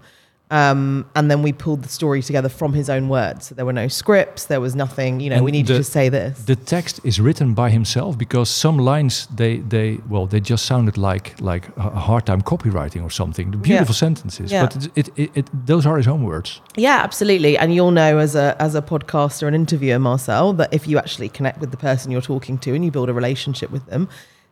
Um, 0.51 1.05
and 1.15 1.31
then 1.31 1.41
we 1.43 1.53
pulled 1.53 1.81
the 1.83 1.89
story 1.89 2.21
together 2.21 2.49
from 2.49 2.73
his 2.73 2.89
own 2.89 3.07
words. 3.07 3.47
So 3.47 3.55
there 3.55 3.65
were 3.65 3.71
no 3.73 3.87
scripts, 3.87 4.45
there 4.45 4.59
was 4.59 4.75
nothing, 4.75 5.21
you 5.21 5.29
know, 5.29 5.37
And 5.37 5.45
we 5.45 5.51
need 5.51 5.67
the- 5.67 5.77
to 5.77 5.83
say 5.83 6.09
this. 6.09 6.39
The 6.45 6.57
text 6.57 6.99
is 7.05 7.19
written 7.21 7.53
by 7.53 7.69
himself 7.69 8.17
because 8.17 8.49
some 8.49 8.77
lines 8.77 9.27
they 9.33 9.57
they 9.69 9.99
well 10.09 10.25
they 10.27 10.41
just 10.41 10.65
sounded 10.65 10.97
like 10.97 11.35
like 11.39 11.69
a 11.77 11.89
hard 12.07 12.25
time 12.25 12.41
copywriting 12.41 13.01
or 13.03 13.09
something. 13.09 13.51
The 13.51 13.57
beautiful 13.57 13.93
sentences, 13.95 14.51
Yeah. 14.51 14.65
but 14.65 14.87
it, 14.95 15.09
it, 15.15 15.29
it, 15.35 15.49
those 15.67 15.85
are 15.85 15.95
his 15.97 16.07
own 16.07 16.23
words. 16.23 16.59
Yeah, 16.75 16.99
absolutely. 17.03 17.57
And 17.57 17.73
you'll 17.73 17.91
know 17.91 18.17
as 18.19 18.35
a 18.35 18.55
as 18.59 18.75
a 18.75 18.81
podcaster 18.81 19.47
and 19.47 19.55
interviewer, 19.55 19.99
Marcel, 19.99 20.51
that 20.53 20.73
if 20.73 20.85
you 20.85 20.97
actually 20.97 21.29
connect 21.29 21.59
with 21.61 21.71
the 21.71 21.77
person 21.77 22.11
you're 22.11 22.21
talking 22.35 22.57
to 22.59 22.75
and 22.75 22.83
you 22.83 22.91
build 22.91 23.09
a 23.09 23.13
relationship 23.13 23.71
with 23.71 23.85
them, 23.85 24.09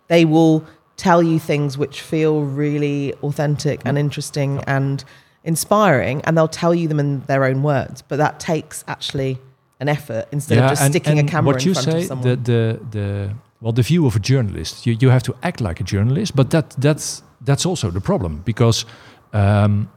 they 0.07 0.23
will 0.25 0.63
tell 0.95 1.21
you 1.23 1.39
things 1.39 1.77
which 1.77 2.01
feel 2.01 2.43
really 2.43 3.13
authentic 3.23 3.81
and 3.85 3.97
interesting 3.97 4.63
and 4.65 5.03
inspiring, 5.43 6.21
and 6.25 6.37
they'll 6.37 6.47
tell 6.47 6.75
you 6.75 6.87
them 6.87 6.99
in 6.99 7.21
their 7.21 7.43
own 7.45 7.63
words. 7.63 8.01
But 8.01 8.17
that 8.17 8.39
takes 8.39 8.83
actually 8.87 9.39
an 9.79 9.87
effort 9.87 10.27
instead 10.31 10.57
of 10.57 10.69
just 10.69 10.85
sticking 10.87 11.19
a 11.19 11.23
camera 11.23 11.53
what 11.53 11.61
in 11.61 11.69
you 11.69 11.73
front 11.73 11.91
say, 11.91 12.01
of 12.01 12.07
someone. 12.07 12.27
the 12.27 12.35
the 12.35 12.79
the 12.91 13.35
well 13.61 13.73
the 13.73 13.81
view 13.81 14.05
of 14.05 14.15
a 14.15 14.19
journalist. 14.19 14.85
You 14.85 14.97
you 14.99 15.09
have 15.09 15.23
to 15.23 15.35
act 15.41 15.61
like 15.61 15.79
a 15.79 15.83
journalist, 15.83 16.35
but 16.35 16.49
that 16.49 16.71
that's 16.71 17.23
that's 17.41 17.65
also 17.65 17.91
the 17.91 18.01
problem 18.01 18.41
because 18.45 18.85
um, 19.33 19.89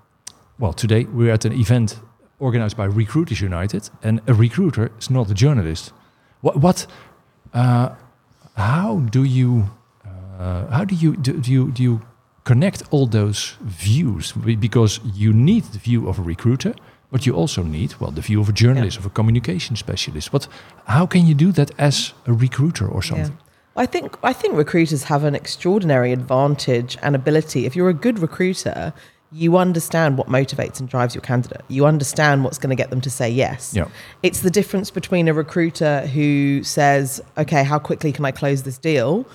well 0.58 0.72
today 0.72 1.04
we're 1.04 1.32
at 1.32 1.44
an 1.44 1.52
event 1.52 2.00
organized 2.38 2.76
by 2.76 2.84
Recruiters 2.84 3.40
United, 3.40 3.90
and 4.02 4.20
a 4.26 4.34
recruiter 4.34 4.90
is 4.98 5.10
not 5.10 5.30
a 5.30 5.34
journalist. 5.34 5.92
What 6.40 6.56
what 6.56 6.86
uh, 7.54 7.90
how 8.56 9.00
do 9.10 9.24
you 9.24 9.70
uh, 10.38 10.66
how 10.70 10.84
do 10.84 10.94
you 10.94 11.16
do, 11.16 11.32
do 11.40 11.50
you 11.52 11.70
do 11.72 11.82
you 11.82 12.00
connect 12.44 12.82
all 12.90 13.06
those 13.06 13.56
views 13.60 14.32
because 14.32 15.00
you 15.14 15.32
need 15.32 15.64
the 15.64 15.78
view 15.78 16.08
of 16.08 16.18
a 16.18 16.22
recruiter 16.22 16.74
but 17.10 17.26
you 17.26 17.34
also 17.34 17.62
need 17.62 17.94
well 18.00 18.10
the 18.10 18.20
view 18.20 18.40
of 18.40 18.48
a 18.48 18.52
journalist 18.52 18.98
of 18.98 19.06
a 19.06 19.10
communication 19.10 19.76
specialist 19.76 20.32
But 20.32 20.48
how 20.86 21.06
can 21.06 21.26
you 21.26 21.34
do 21.34 21.52
that 21.52 21.70
as 21.78 22.14
a 22.26 22.32
recruiter 22.32 22.88
or 22.88 23.02
something 23.02 23.38
I 23.76 23.86
think 23.86 24.18
I 24.22 24.32
think 24.32 24.54
recruiters 24.54 25.04
have 25.04 25.24
an 25.24 25.34
extraordinary 25.34 26.12
advantage 26.12 26.98
and 27.02 27.14
ability. 27.14 27.64
If 27.64 27.74
you're 27.74 27.88
a 27.88 27.94
good 27.94 28.18
recruiter, 28.18 28.92
you 29.30 29.56
understand 29.56 30.18
what 30.18 30.28
motivates 30.28 30.78
and 30.78 30.88
drives 30.88 31.14
your 31.14 31.22
candidate. 31.22 31.62
You 31.68 31.86
understand 31.86 32.44
what's 32.44 32.58
going 32.58 32.70
to 32.70 32.76
get 32.76 32.90
them 32.90 33.00
to 33.00 33.10
say 33.10 33.30
yes. 33.30 33.72
Yeah. 33.74 33.88
It's 34.22 34.40
the 34.40 34.50
difference 34.50 34.90
between 34.90 35.26
a 35.26 35.32
recruiter 35.32 36.06
who 36.08 36.62
says, 36.62 37.22
"Okay, 37.38 37.64
how 37.64 37.78
quickly 37.78 38.12
can 38.12 38.26
I 38.26 38.30
close 38.30 38.64
this 38.64 38.76
deal?" 38.76 39.26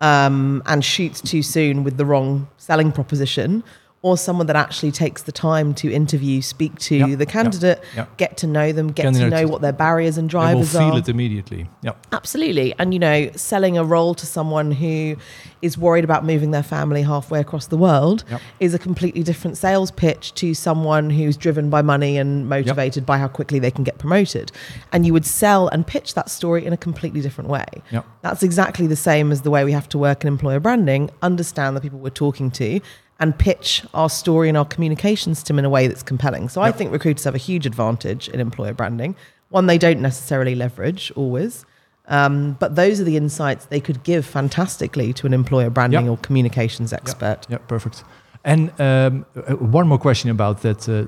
Um, 0.00 0.62
and 0.66 0.84
shoots 0.84 1.20
too 1.20 1.42
soon 1.42 1.82
with 1.84 1.96
the 1.96 2.04
wrong 2.04 2.48
selling 2.58 2.92
proposition, 2.92 3.64
or 4.04 4.18
someone 4.18 4.46
that 4.46 4.54
actually 4.54 4.92
takes 4.92 5.22
the 5.22 5.32
time 5.32 5.72
to 5.72 5.90
interview, 5.90 6.42
speak 6.42 6.78
to 6.78 6.94
Yeah, 6.94 7.14
the 7.16 7.24
candidate, 7.24 7.82
yeah. 7.96 8.04
get 8.18 8.36
to 8.36 8.46
know 8.46 8.70
them, 8.70 8.92
get 8.92 9.14
to 9.14 9.30
know 9.30 9.46
what 9.48 9.62
their 9.62 9.72
barriers 9.72 10.18
and 10.18 10.30
they 10.30 10.36
will 10.54 10.62
feel 10.62 10.92
are. 10.92 10.98
it 10.98 11.08
immediately 11.08 11.66
yeah 11.80 11.92
Absolutely. 12.12 12.74
And, 12.78 12.92
you 12.92 13.00
know, 13.00 13.30
selling 13.34 13.78
a 13.78 13.84
role 13.84 14.14
to 14.16 14.26
someone 14.26 14.72
who 14.72 15.16
is 15.62 15.78
worried 15.78 16.04
about 16.04 16.22
moving 16.22 16.50
their 16.50 16.62
family 16.62 17.00
halfway 17.00 17.40
across 17.40 17.66
the 17.68 17.78
world 17.78 18.24
Yep. 18.30 18.40
is 18.60 18.74
a 18.74 18.78
completely 18.78 19.22
different 19.22 19.56
sales 19.56 19.90
pitch 19.90 20.34
to 20.34 20.52
someone 20.52 21.08
who's 21.08 21.38
driven 21.38 21.70
by 21.70 21.80
money 21.80 22.18
and 22.18 22.46
motivated 22.46 23.06
by 23.06 23.16
how 23.16 23.28
quickly 23.28 23.58
they 23.58 23.70
can 23.70 23.84
get 23.84 23.96
promoted. 23.96 24.52
And 24.92 25.06
you 25.06 25.14
would 25.14 25.24
sell 25.24 25.68
and 25.68 25.86
pitch 25.86 26.12
that 26.12 26.28
story 26.28 26.66
in 26.66 26.74
a 26.74 26.76
completely 26.76 27.22
different 27.22 27.48
way. 27.48 27.64
Yep. 27.90 28.04
That's 28.20 28.42
exactly 28.42 28.86
the 28.86 28.96
same 28.96 29.32
as 29.32 29.40
the 29.42 29.50
way 29.50 29.64
we 29.64 29.72
have 29.72 29.88
to 29.90 29.98
work 29.98 30.22
in 30.24 30.28
employer 30.28 30.60
branding, 30.60 31.08
understand 31.22 31.74
the 31.74 31.80
people 31.80 31.98
we're 32.00 32.10
talking 32.10 32.50
to. 32.52 32.80
And 33.20 33.38
pitch 33.38 33.82
our 33.94 34.10
story 34.10 34.48
and 34.48 34.58
our 34.58 34.64
communications 34.64 35.42
to 35.44 35.48
them 35.52 35.58
in 35.60 35.64
a 35.64 35.70
way 35.70 35.86
that's 35.86 36.02
compelling. 36.02 36.48
So 36.48 36.60
I 36.62 36.72
think 36.72 36.90
recruiters 36.92 37.24
have 37.24 37.34
a 37.34 37.38
huge 37.38 37.64
advantage 37.64 38.28
in 38.28 38.40
employer 38.40 38.74
branding. 38.74 39.14
One 39.50 39.66
they 39.66 39.78
don't 39.78 40.00
necessarily 40.00 40.54
leverage 40.56 41.12
always, 41.14 41.64
um, 42.08 42.56
but 42.58 42.74
those 42.74 43.00
are 43.00 43.04
the 43.04 43.16
insights 43.16 43.66
they 43.66 43.80
could 43.80 44.02
give 44.02 44.26
fantastically 44.26 45.12
to 45.14 45.26
an 45.26 45.32
employer 45.32 45.70
branding 45.70 46.06
Yep. 46.06 46.10
or 46.12 46.16
communications 46.22 46.92
expert. 46.92 47.46
yeah 47.48 47.58
perfect 47.68 48.02
and 48.44 48.70
um, 48.80 49.24
uh, 49.36 49.54
one 49.54 49.86
more 49.88 49.98
question 49.98 50.28
about 50.30 50.60
that 50.62 50.88
uh, 50.88 51.04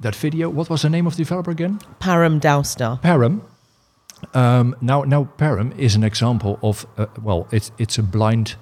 that 0.00 0.14
video 0.14 0.48
what 0.48 0.70
was 0.70 0.82
the 0.82 0.88
name 0.90 1.06
of 1.08 1.16
the 1.16 1.24
developer 1.24 1.50
again 1.50 1.78
Param 2.00 2.40
Dowstar. 2.40 3.00
Param. 3.02 3.40
Um, 4.34 4.76
now, 4.80 5.02
now 5.02 5.28
Param 5.36 5.76
is 5.76 5.96
an 5.96 6.04
example 6.04 6.58
of 6.62 6.86
uh, 6.96 7.06
well, 7.20 7.46
it's 7.50 7.72
it's 7.78 7.98
a 7.98 8.02
blind 8.02 8.54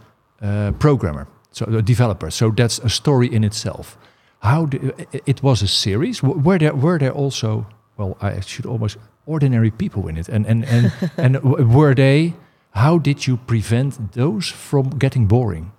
uh, 0.43 0.73
programmer, 0.79 1.27
so 1.53 1.65
a 1.67 1.83
developer. 1.83 2.31
So 2.31 2.51
that's 2.51 2.79
a 2.85 2.89
story 2.89 3.27
in 3.33 3.45
itself. 3.45 3.97
How 4.43 4.67
do, 4.67 4.77
it- 5.13 5.23
it 5.27 5.43
was 5.43 5.63
a 5.63 5.67
series? 5.67 6.23
Were 6.23 6.59
there 6.59 6.75
were 6.75 6.99
there 6.99 7.13
also 7.13 7.67
well, 7.99 8.17
I 8.23 8.41
should 8.41 8.67
almost 8.67 8.97
ordinary 9.27 9.71
people 9.71 10.09
in 10.09 10.17
it, 10.17 10.29
and 10.29 10.47
and 10.47 10.65
and 10.65 10.93
and 11.17 11.75
were 11.75 11.95
they? 11.95 12.33
how 12.73 12.99
did 12.99 13.27
you 13.27 13.37
prevent 13.37 14.13
those 14.13 14.47
from 14.49 14.91
getting 14.99 15.27
boring? 15.27 15.73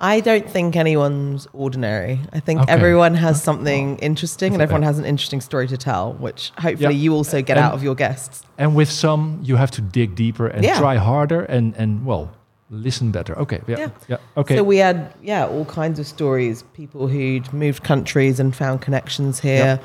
I 0.00 0.20
don't 0.20 0.50
think 0.50 0.74
anyone's 0.76 1.46
ordinary. 1.52 2.18
I 2.32 2.40
think 2.40 2.60
Okay. 2.62 2.72
everyone 2.72 3.14
has 3.14 3.42
something 3.42 3.96
interesting 4.02 4.52
and 4.52 4.60
everyone 4.62 4.82
has 4.82 4.98
an 4.98 5.04
interesting 5.04 5.40
story 5.40 5.68
to 5.68 5.76
tell, 5.76 6.14
which 6.20 6.50
hopefully 6.58 6.94
Yeah. 6.96 7.02
you 7.04 7.14
also 7.14 7.42
get 7.42 7.56
And- 7.56 7.64
out 7.66 7.74
of 7.74 7.82
your 7.82 7.94
guests. 7.94 8.42
And 8.58 8.74
with 8.74 8.90
some, 8.90 9.38
you 9.44 9.56
have 9.56 9.70
to 9.70 9.80
dig 9.80 10.14
deeper 10.16 10.48
and 10.48 10.64
Yeah. 10.64 10.78
try 10.80 10.96
harder 10.96 11.42
and, 11.44 11.74
and 11.78 12.04
well, 12.04 12.28
listen 12.70 13.10
better. 13.12 13.38
Okay. 13.38 13.60
Yeah. 13.66 13.78
Yeah. 13.78 13.88
Yeah. 14.08 14.16
Okay. 14.36 14.56
So 14.56 14.64
we 14.64 14.78
had, 14.78 15.12
yeah, 15.22 15.46
all 15.46 15.64
kinds 15.64 15.98
of 15.98 16.06
stories. 16.06 16.62
People 16.74 17.06
who'd 17.08 17.52
moved 17.52 17.82
countries 17.84 18.40
and 18.40 18.54
found 18.54 18.80
connections 18.82 19.40
here. 19.40 19.80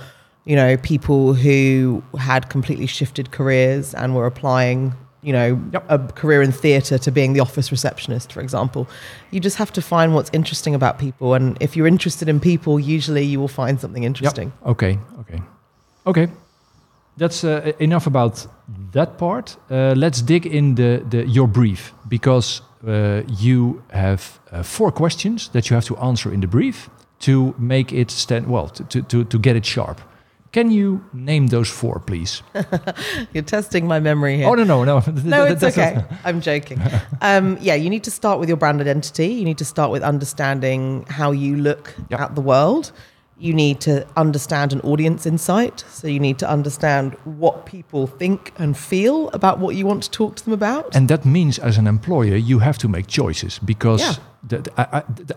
You 0.45 0.55
know, 0.55 0.77
people 0.77 1.33
who 1.35 2.01
had 2.17 2.49
completely 2.49 2.87
shifted 2.87 3.29
careers 3.31 3.93
and 3.93 4.15
were 4.15 4.25
applying, 4.25 4.93
you 5.21 5.31
know, 5.33 5.61
Yep. 5.73 5.85
a 5.89 5.97
career 6.13 6.41
in 6.41 6.51
theatre 6.51 6.97
to 6.97 7.11
being 7.11 7.33
the 7.33 7.39
office 7.41 7.71
receptionist, 7.71 8.33
for 8.33 8.41
example. 8.41 8.87
You 9.29 9.39
just 9.39 9.57
have 9.57 9.71
to 9.73 9.81
find 9.81 10.15
what's 10.15 10.31
interesting 10.33 10.73
about 10.73 10.97
people. 10.97 11.35
And 11.35 11.55
if 11.61 11.75
you're 11.75 11.87
interested 11.87 12.27
in 12.27 12.39
people, 12.39 12.79
usually 12.79 13.23
you 13.23 13.39
will 13.39 13.47
find 13.47 13.79
something 13.79 14.03
interesting. 14.03 14.51
Yep. 14.61 14.71
Okay. 14.71 14.97
Okay. 15.19 15.41
Okay. 16.07 16.27
That's 17.17 17.43
uh, 17.43 17.73
enough 17.79 18.07
about 18.07 18.47
that 18.93 19.17
part. 19.19 19.57
Uh, 19.69 19.93
let's 19.95 20.23
dig 20.23 20.45
in 20.47 20.75
the, 20.75 21.03
the 21.09 21.27
your 21.27 21.47
brief 21.47 21.93
because 22.07 22.61
uh, 22.87 23.21
you 23.27 23.83
have 23.91 24.39
uh, 24.51 24.63
four 24.63 24.91
questions 24.91 25.49
that 25.49 25.69
you 25.69 25.75
have 25.75 25.85
to 25.85 25.97
answer 25.97 26.33
in 26.33 26.41
the 26.41 26.47
brief 26.47 26.89
to 27.19 27.53
make 27.57 27.93
it 27.93 28.11
stand 28.11 28.47
well 28.47 28.67
to, 28.69 29.01
to, 29.03 29.23
to, 29.23 29.39
get 29.39 29.55
it 29.55 29.65
sharp. 29.65 30.01
Can 30.51 30.69
you 30.71 31.01
name 31.13 31.47
those 31.47 31.69
four, 31.69 31.99
please? 31.99 32.43
You're 33.33 33.43
testing 33.43 33.87
my 33.87 33.99
memory 33.99 34.35
here. 34.37 34.47
Oh 34.47 34.55
no 34.55 34.63
no 34.65 34.83
no 34.83 34.99
No, 35.23 35.45
it's 35.45 35.63
okay. 35.63 36.03
I'm 36.25 36.41
joking. 36.41 36.81
Um, 37.21 37.57
yeah, 37.61 37.75
you 37.75 37.89
need 37.89 38.03
to 38.03 38.11
start 38.11 38.39
with 38.39 38.49
your 38.49 38.57
brand 38.57 38.81
identity. 38.81 39.27
You 39.27 39.45
need 39.45 39.59
to 39.59 39.65
start 39.65 39.91
with 39.91 40.03
understanding 40.03 41.05
how 41.07 41.31
you 41.31 41.55
look 41.55 41.95
Yep. 42.09 42.19
at 42.19 42.35
the 42.35 42.41
world. 42.41 42.91
You 43.47 43.53
need 43.53 43.79
to 43.81 43.93
understand 44.15 44.71
an 44.73 44.81
audience 44.81 45.25
insight. 45.29 45.83
So 45.89 46.07
you 46.07 46.19
need 46.19 46.37
to 46.39 46.45
understand 46.53 47.13
what 47.25 47.65
people 47.65 48.07
think 48.19 48.51
and 48.59 48.75
feel 48.77 49.29
about 49.33 49.57
what 49.59 49.75
you 49.75 49.87
want 49.87 50.03
to 50.03 50.11
talk 50.11 50.35
to 50.35 50.43
them 50.45 50.53
about. 50.53 50.95
And 50.95 51.07
that 51.07 51.25
means, 51.25 51.59
as 51.59 51.77
an 51.77 51.87
employer, 51.87 52.35
you 52.35 52.59
have 52.59 52.77
to 52.77 52.87
make 52.87 53.07
choices 53.07 53.59
because 53.59 54.01
Yeah. 54.01 54.13
that, 54.49 54.67
I, 54.77 54.83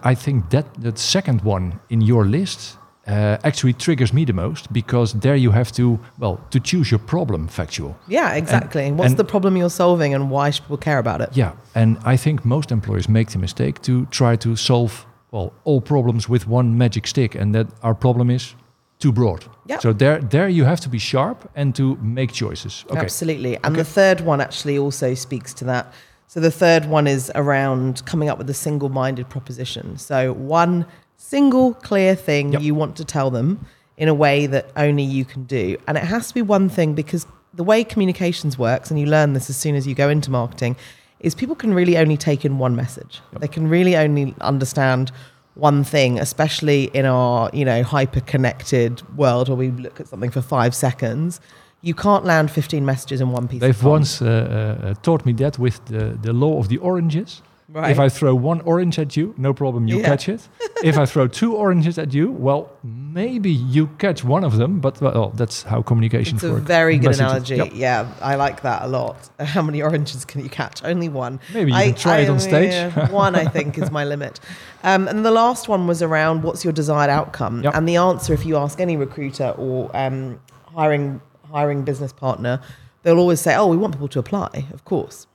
I, 0.03 0.13
I 0.13 0.15
think 0.17 0.51
that 0.51 0.65
that 0.83 0.99
second 0.99 1.41
one 1.43 1.73
in 1.89 2.01
your 2.03 2.25
list 2.27 2.77
uh, 3.07 3.37
actually 3.43 3.73
triggers 3.75 4.13
me 4.13 4.25
the 4.25 4.33
most 4.33 4.73
because 4.73 5.13
there 5.21 5.37
you 5.37 5.53
have 5.53 5.71
to 5.73 5.99
well 6.19 6.37
to 6.51 6.59
choose 6.61 6.91
your 6.91 7.01
problem 7.07 7.49
factual. 7.49 7.95
yeah, 8.09 8.35
exactly. 8.37 8.91
What's 8.93 9.11
and- 9.11 9.19
the 9.19 9.25
problem 9.25 9.57
you're 9.57 9.71
solving 9.85 10.15
and 10.15 10.31
why 10.31 10.51
should 10.51 10.65
people 10.65 10.79
care 10.79 10.99
about 10.99 11.21
it? 11.21 11.29
Yeah, 11.37 11.53
and 11.75 11.97
I 12.15 12.17
think 12.19 12.45
most 12.45 12.71
employers 12.71 13.09
make 13.09 13.31
the 13.31 13.39
mistake 13.39 13.81
to 13.83 14.07
try 14.11 14.37
to 14.37 14.57
solve 14.57 15.05
well 15.35 15.53
all 15.65 15.81
problems 15.81 16.29
with 16.29 16.47
one 16.47 16.79
magic 16.79 17.07
stick, 17.07 17.35
and 17.35 17.55
that 17.55 17.67
our 17.83 17.95
problem 17.95 18.31
is 18.31 18.55
too 18.99 19.13
broad. 19.13 19.45
Yeah. 19.67 19.81
So 19.81 19.93
there, 19.93 20.21
there 20.21 20.49
you 20.49 20.65
have 20.65 20.81
to 20.81 20.89
be 20.89 20.99
sharp 20.99 21.51
and 21.57 21.75
to 21.75 21.97
make 21.97 22.33
choices. 22.33 22.85
Okay. 22.89 23.01
Absolutely. 23.01 23.59
And 23.65 23.75
the 23.77 23.85
third 23.85 24.21
one 24.21 24.41
actually 24.41 24.79
also 24.79 25.15
speaks 25.15 25.53
to 25.55 25.65
that. 25.65 25.93
So 26.29 26.41
the 26.41 26.51
third 26.51 26.87
one 26.87 27.07
is 27.07 27.31
around 27.35 28.07
coming 28.07 28.29
up 28.31 28.39
with 28.39 28.49
a 28.49 28.55
single 28.55 28.89
minded 28.89 29.29
proposition. 29.29 29.99
So 29.99 30.33
one 30.33 30.87
single 31.17 31.75
clear 31.75 32.15
thing 32.15 32.53
Yep. 32.53 32.63
you 32.63 32.75
want 32.75 32.97
to 32.97 33.05
tell 33.05 33.31
them 33.31 33.67
in 33.97 34.09
a 34.09 34.15
way 34.15 34.47
that 34.47 34.71
only 34.77 35.03
you 35.03 35.25
can 35.25 35.45
do. 35.45 35.77
And 35.87 35.99
it 35.99 36.05
has 36.05 36.29
to 36.29 36.35
be 36.35 36.43
one 36.43 36.69
thing 36.69 36.95
because 36.95 37.27
the 37.53 37.65
way 37.65 37.85
communications 37.85 38.59
works, 38.59 38.91
and 38.91 38.99
you 38.99 39.07
learn 39.07 39.33
this 39.33 39.51
as 39.51 39.57
soon 39.57 39.75
as 39.75 39.87
you 39.87 39.95
go 39.95 40.09
into 40.09 40.31
marketing, 40.31 40.77
is 41.25 41.35
people 41.35 41.57
can 41.57 41.73
really 41.73 41.97
only 41.97 42.17
take 42.17 42.45
in 42.45 42.59
one 42.59 42.77
message. 42.77 43.21
They 43.41 43.49
can 43.49 43.69
really 43.69 43.97
only 43.97 44.35
understand 44.41 45.11
one 45.55 45.83
thing, 45.85 46.19
especially 46.19 46.85
in 46.93 47.07
our, 47.07 47.49
you 47.53 47.65
know, 47.65 47.83
hyper 47.83 48.21
connected 48.21 49.03
world 49.17 49.49
where 49.49 49.57
we 49.57 49.71
look 49.71 50.01
at 50.01 50.09
something 50.09 50.31
for 50.31 50.43
five 50.43 50.75
seconds. 50.75 51.41
You 51.81 51.95
can't 51.95 52.25
land 52.25 52.51
15 52.51 52.85
messages 52.85 53.21
in 53.21 53.31
one 53.31 53.49
piece 53.49 53.57
of 53.57 53.61
They've 53.61 53.85
once 53.85 54.21
uh, 54.21 54.27
uh, 54.27 54.95
taught 55.03 55.25
me 55.25 55.33
that 55.35 55.59
with 55.59 55.85
the, 55.87 56.19
the 56.21 56.33
law 56.33 56.59
of 56.59 56.69
the 56.69 56.79
oranges. 56.79 57.43
Right. 57.69 57.91
If 57.91 57.99
I 57.99 58.11
throw 58.11 58.35
one 58.35 58.61
orange 58.63 58.99
at 58.99 59.17
you, 59.17 59.35
no 59.39 59.55
problem, 59.55 59.89
you 59.89 59.99
Yeah. 59.99 60.05
catch 60.07 60.29
it. 60.29 60.47
if 60.85 60.99
I 60.99 61.07
throw 61.07 61.27
two 61.27 61.57
oranges 61.57 61.99
at 61.99 62.13
you, 62.13 62.31
well, 62.31 62.71
maybe 62.83 63.51
you 63.51 63.87
catch 63.99 64.23
one 64.23 64.45
of 64.45 64.59
them, 64.59 64.81
but 64.81 65.01
well, 65.01 65.31
that's 65.35 65.63
how 65.63 65.81
communication 65.81 66.35
works. 66.37 66.45
It's 66.45 66.53
a 66.59 66.61
very 66.61 66.99
good 66.99 67.17
Messages. 67.19 67.21
analogy. 67.21 67.57
Yep. 67.57 67.71
Yeah, 67.75 68.07
I 68.21 68.35
like 68.35 68.61
that 68.63 68.83
a 68.83 68.87
lot. 68.89 69.17
How 69.41 69.63
many 69.63 69.81
oranges 69.83 70.25
can 70.27 70.43
you 70.43 70.51
catch? 70.51 70.85
Only 70.85 71.09
one. 71.09 71.41
Maybe 71.55 71.71
you 71.73 71.77
I, 71.79 71.87
can 71.87 71.95
try 71.95 72.19
it 72.19 72.29
on 72.29 72.39
stage. 72.39 72.73
yeah, 72.73 73.11
one, 73.25 73.35
I 73.35 73.47
think, 73.47 73.79
is 73.79 73.91
my 73.91 74.05
limit. 74.05 74.41
Um, 74.83 75.09
and 75.09 75.25
the 75.25 75.31
last 75.31 75.67
one 75.67 75.87
was 75.87 76.03
around 76.03 76.43
what's 76.43 76.65
your 76.65 76.73
desired 76.73 77.11
outcome. 77.11 77.63
Yep. 77.65 77.75
And 77.75 77.89
the 77.89 77.97
answer, 77.97 78.35
if 78.35 78.45
you 78.45 78.57
ask 78.59 78.79
any 78.79 78.97
recruiter 78.99 79.55
or 79.57 79.91
um, 79.97 80.39
hiring 80.67 81.21
hiring 81.51 81.83
business 81.83 82.13
partner, 82.13 82.61
they'll 83.05 83.19
always 83.19 83.41
say, 83.41 83.55
"Oh, 83.57 83.69
we 83.69 83.77
want 83.79 83.95
people 83.95 84.09
to 84.09 84.19
apply." 84.19 84.67
Of 84.73 84.85
course. 84.85 85.27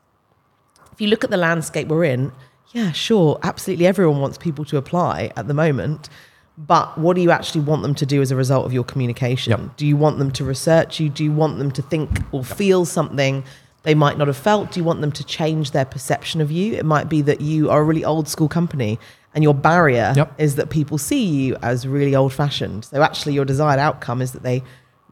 If 0.99 1.03
you 1.03 1.07
look 1.07 1.23
at 1.23 1.29
the 1.29 1.37
landscape 1.37 1.87
we're 1.87 2.03
in, 2.03 2.33
yeah, 2.73 2.91
sure, 2.91 3.39
absolutely, 3.43 3.87
everyone 3.87 4.19
wants 4.19 4.37
people 4.37 4.65
to 4.65 4.75
apply 4.75 5.31
at 5.37 5.47
the 5.47 5.53
moment. 5.53 6.09
But 6.57 6.97
what 6.97 7.15
do 7.15 7.21
you 7.21 7.31
actually 7.31 7.61
want 7.61 7.83
them 7.83 7.95
to 7.95 8.05
do 8.05 8.21
as 8.21 8.31
a 8.31 8.35
result 8.35 8.65
of 8.65 8.73
your 8.73 8.83
communication? 8.83 9.51
Yep. 9.51 9.77
Do 9.77 9.87
you 9.87 9.95
want 9.95 10.19
them 10.19 10.29
to 10.31 10.43
research 10.43 10.99
you? 10.99 11.07
Do 11.07 11.23
you 11.23 11.31
want 11.31 11.57
them 11.57 11.71
to 11.71 11.81
think 11.81 12.19
or 12.33 12.43
feel 12.43 12.83
something 12.83 13.45
they 13.83 13.95
might 13.95 14.17
not 14.17 14.27
have 14.27 14.35
felt? 14.35 14.71
Do 14.73 14.79
you 14.81 14.83
want 14.83 14.99
them 14.99 15.13
to 15.13 15.23
change 15.23 15.71
their 15.71 15.85
perception 15.85 16.41
of 16.41 16.51
you? 16.51 16.73
It 16.73 16.83
might 16.83 17.07
be 17.07 17.21
that 17.21 17.39
you 17.39 17.69
are 17.69 17.79
a 17.79 17.83
really 17.85 18.03
old 18.03 18.27
school 18.27 18.49
company 18.49 18.99
and 19.33 19.41
your 19.41 19.53
barrier 19.53 20.11
Yep. 20.17 20.33
is 20.37 20.55
that 20.55 20.69
people 20.69 20.97
see 20.97 21.23
you 21.23 21.55
as 21.61 21.87
really 21.87 22.13
old 22.13 22.33
fashioned. 22.33 22.83
So 22.83 23.01
actually 23.01 23.35
your 23.35 23.45
desired 23.45 23.79
outcome 23.79 24.21
is 24.21 24.33
that 24.33 24.43
they 24.43 24.63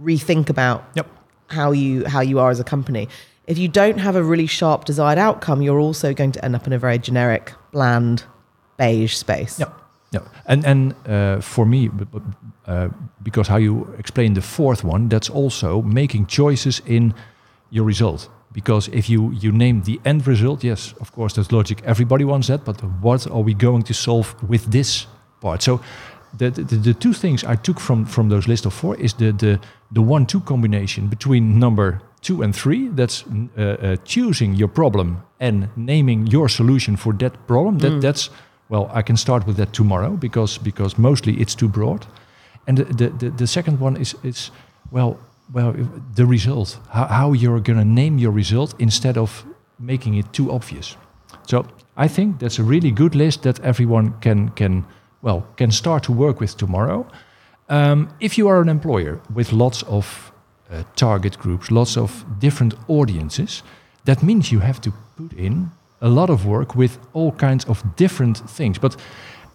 rethink 0.03 0.49
about 0.49 0.83
Yep. 0.95 1.07
how 1.47 1.71
you 1.71 2.03
how 2.07 2.19
you 2.19 2.39
are 2.39 2.49
as 2.51 2.59
a 2.59 2.65
company. 2.65 3.07
If 3.47 3.57
you 3.57 3.69
don't 3.69 3.99
have 3.99 4.17
a 4.17 4.21
really 4.21 4.47
sharp 4.47 4.85
desired 4.85 5.17
outcome, 5.17 5.61
you're 5.61 5.79
also 5.79 6.13
going 6.13 6.33
to 6.33 6.45
end 6.45 6.55
up 6.55 6.67
in 6.67 6.73
a 6.73 6.77
very 6.77 6.99
generic, 6.99 7.53
bland, 7.71 8.25
beige 8.77 9.15
space. 9.15 9.57
Yeah, 9.57 9.69
yeah, 10.11 10.21
and 10.45 10.65
and 10.65 10.93
uh, 11.07 11.41
for 11.41 11.65
me, 11.65 11.89
uh, 12.65 12.89
because 13.23 13.47
how 13.47 13.57
you 13.57 13.87
explain 13.97 14.33
the 14.33 14.41
fourth 14.41 14.83
one, 14.83 15.07
that's 15.09 15.29
also 15.29 15.81
making 15.81 16.27
choices 16.27 16.81
in 16.85 17.13
your 17.69 17.87
result. 17.87 18.29
Because 18.51 18.91
if 18.91 19.09
you 19.09 19.31
you 19.41 19.51
name 19.51 19.81
the 19.83 19.99
end 20.03 20.27
result, 20.27 20.63
yes, 20.63 20.93
of 20.99 21.11
course 21.11 21.33
that's 21.35 21.51
logic. 21.51 21.81
Everybody 21.85 22.25
wants 22.25 22.47
that, 22.47 22.65
but 22.65 22.81
what 23.01 23.27
are 23.27 23.43
we 23.43 23.53
going 23.53 23.83
to 23.83 23.93
solve 23.93 24.35
with 24.49 24.71
this 24.71 25.07
part? 25.39 25.63
So. 25.63 25.79
The, 26.37 26.51
the, 26.51 26.77
the 26.77 26.93
two 26.93 27.13
things 27.13 27.43
I 27.43 27.55
took 27.55 27.79
from, 27.79 28.05
from 28.05 28.29
those 28.29 28.47
list 28.47 28.65
of 28.65 28.73
four 28.73 28.95
is 28.97 29.13
the, 29.13 29.31
the, 29.31 29.59
the 29.93 30.01
one-two 30.01 30.41
combination 30.41 31.07
between 31.07 31.57
number 31.57 32.01
two 32.27 32.43
and 32.43 32.53
three. 32.53 32.89
That's 32.95 33.23
uh, 33.57 33.61
uh, 33.61 33.95
choosing 34.03 34.59
your 34.59 34.69
problem 34.69 35.17
and 35.39 35.67
naming 35.75 36.27
your 36.27 36.49
solution 36.49 36.97
for 36.97 37.13
that 37.13 37.33
problem. 37.47 37.79
That, 37.79 38.01
That's 38.01 38.29
well, 38.69 38.89
I 38.99 39.01
can 39.01 39.17
start 39.17 39.47
with 39.47 39.55
that 39.55 39.71
tomorrow 39.71 40.17
because 40.17 40.59
because 40.59 40.97
mostly 40.97 41.33
it's 41.33 41.55
too 41.55 41.69
broad. 41.69 42.05
And 42.67 42.77
the 42.77 42.83
the, 42.83 43.09
the, 43.17 43.29
the 43.37 43.47
second 43.47 43.79
one 43.79 44.01
is 44.01 44.15
is 44.23 44.51
well 44.91 45.17
well 45.53 45.73
the 46.15 46.25
result 46.25 46.79
how, 46.89 47.05
how 47.05 47.33
you're 47.33 47.61
gonna 47.61 47.85
name 47.85 48.21
your 48.21 48.35
result 48.35 48.75
instead 48.79 49.17
of 49.17 49.45
making 49.77 50.17
it 50.17 50.25
too 50.31 50.51
obvious. 50.51 50.97
So 51.47 51.65
I 51.95 52.09
think 52.09 52.39
that's 52.39 52.59
a 52.59 52.63
really 52.63 52.91
good 52.91 53.15
list 53.15 53.41
that 53.41 53.59
everyone 53.59 54.13
can 54.19 54.49
can 54.49 54.83
well 55.21 55.41
can 55.55 55.71
start 55.71 56.03
to 56.03 56.13
work 56.13 56.39
with 56.39 56.57
tomorrow. 56.57 57.05
Um, 57.69 58.07
if 58.19 58.37
you 58.37 58.49
are 58.49 58.61
an 58.61 58.69
employer 58.69 59.19
with 59.33 59.51
lots 59.51 59.83
of 59.83 60.31
uh, 60.71 60.83
target 60.95 61.37
groups, 61.39 61.71
lots 61.71 61.97
of 61.97 62.25
different 62.39 62.73
audiences, 62.87 63.63
that 64.05 64.23
means 64.23 64.51
you 64.51 64.59
have 64.59 64.79
to 64.81 64.91
put 65.15 65.33
in 65.33 65.71
a 66.01 66.09
lot 66.09 66.29
of 66.29 66.45
work 66.45 66.75
with 66.75 66.99
all 67.13 67.31
kinds 67.31 67.65
of 67.65 67.83
different 67.95 68.37
things. 68.49 68.79
But 68.79 68.95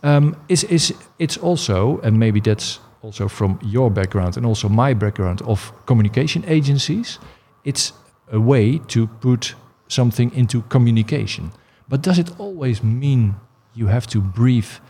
um, 0.03 0.37
is 0.49 0.65
is 0.65 0.95
it's 1.19 1.37
also, 1.37 1.99
and 2.03 2.19
maybe 2.19 2.41
that's 2.41 2.81
also 3.03 3.29
from 3.29 3.59
your 3.63 3.91
background 3.91 4.37
and 4.37 4.47
also 4.47 4.69
my 4.69 4.95
background 4.95 5.43
of 5.43 5.73
communication 5.87 6.45
agencies, 6.47 7.19
it's 7.65 7.93
a 8.31 8.41
way 8.41 8.79
to 8.79 9.07
put 9.07 9.55
something 9.89 10.33
into 10.35 10.63
communication. 10.69 11.53
But 11.89 12.03
does 12.03 12.19
it 12.19 12.31
always 12.39 12.83
mean 12.83 13.35
you 13.75 13.89
have 13.89 14.07
to 14.07 14.21
brief 14.21 14.81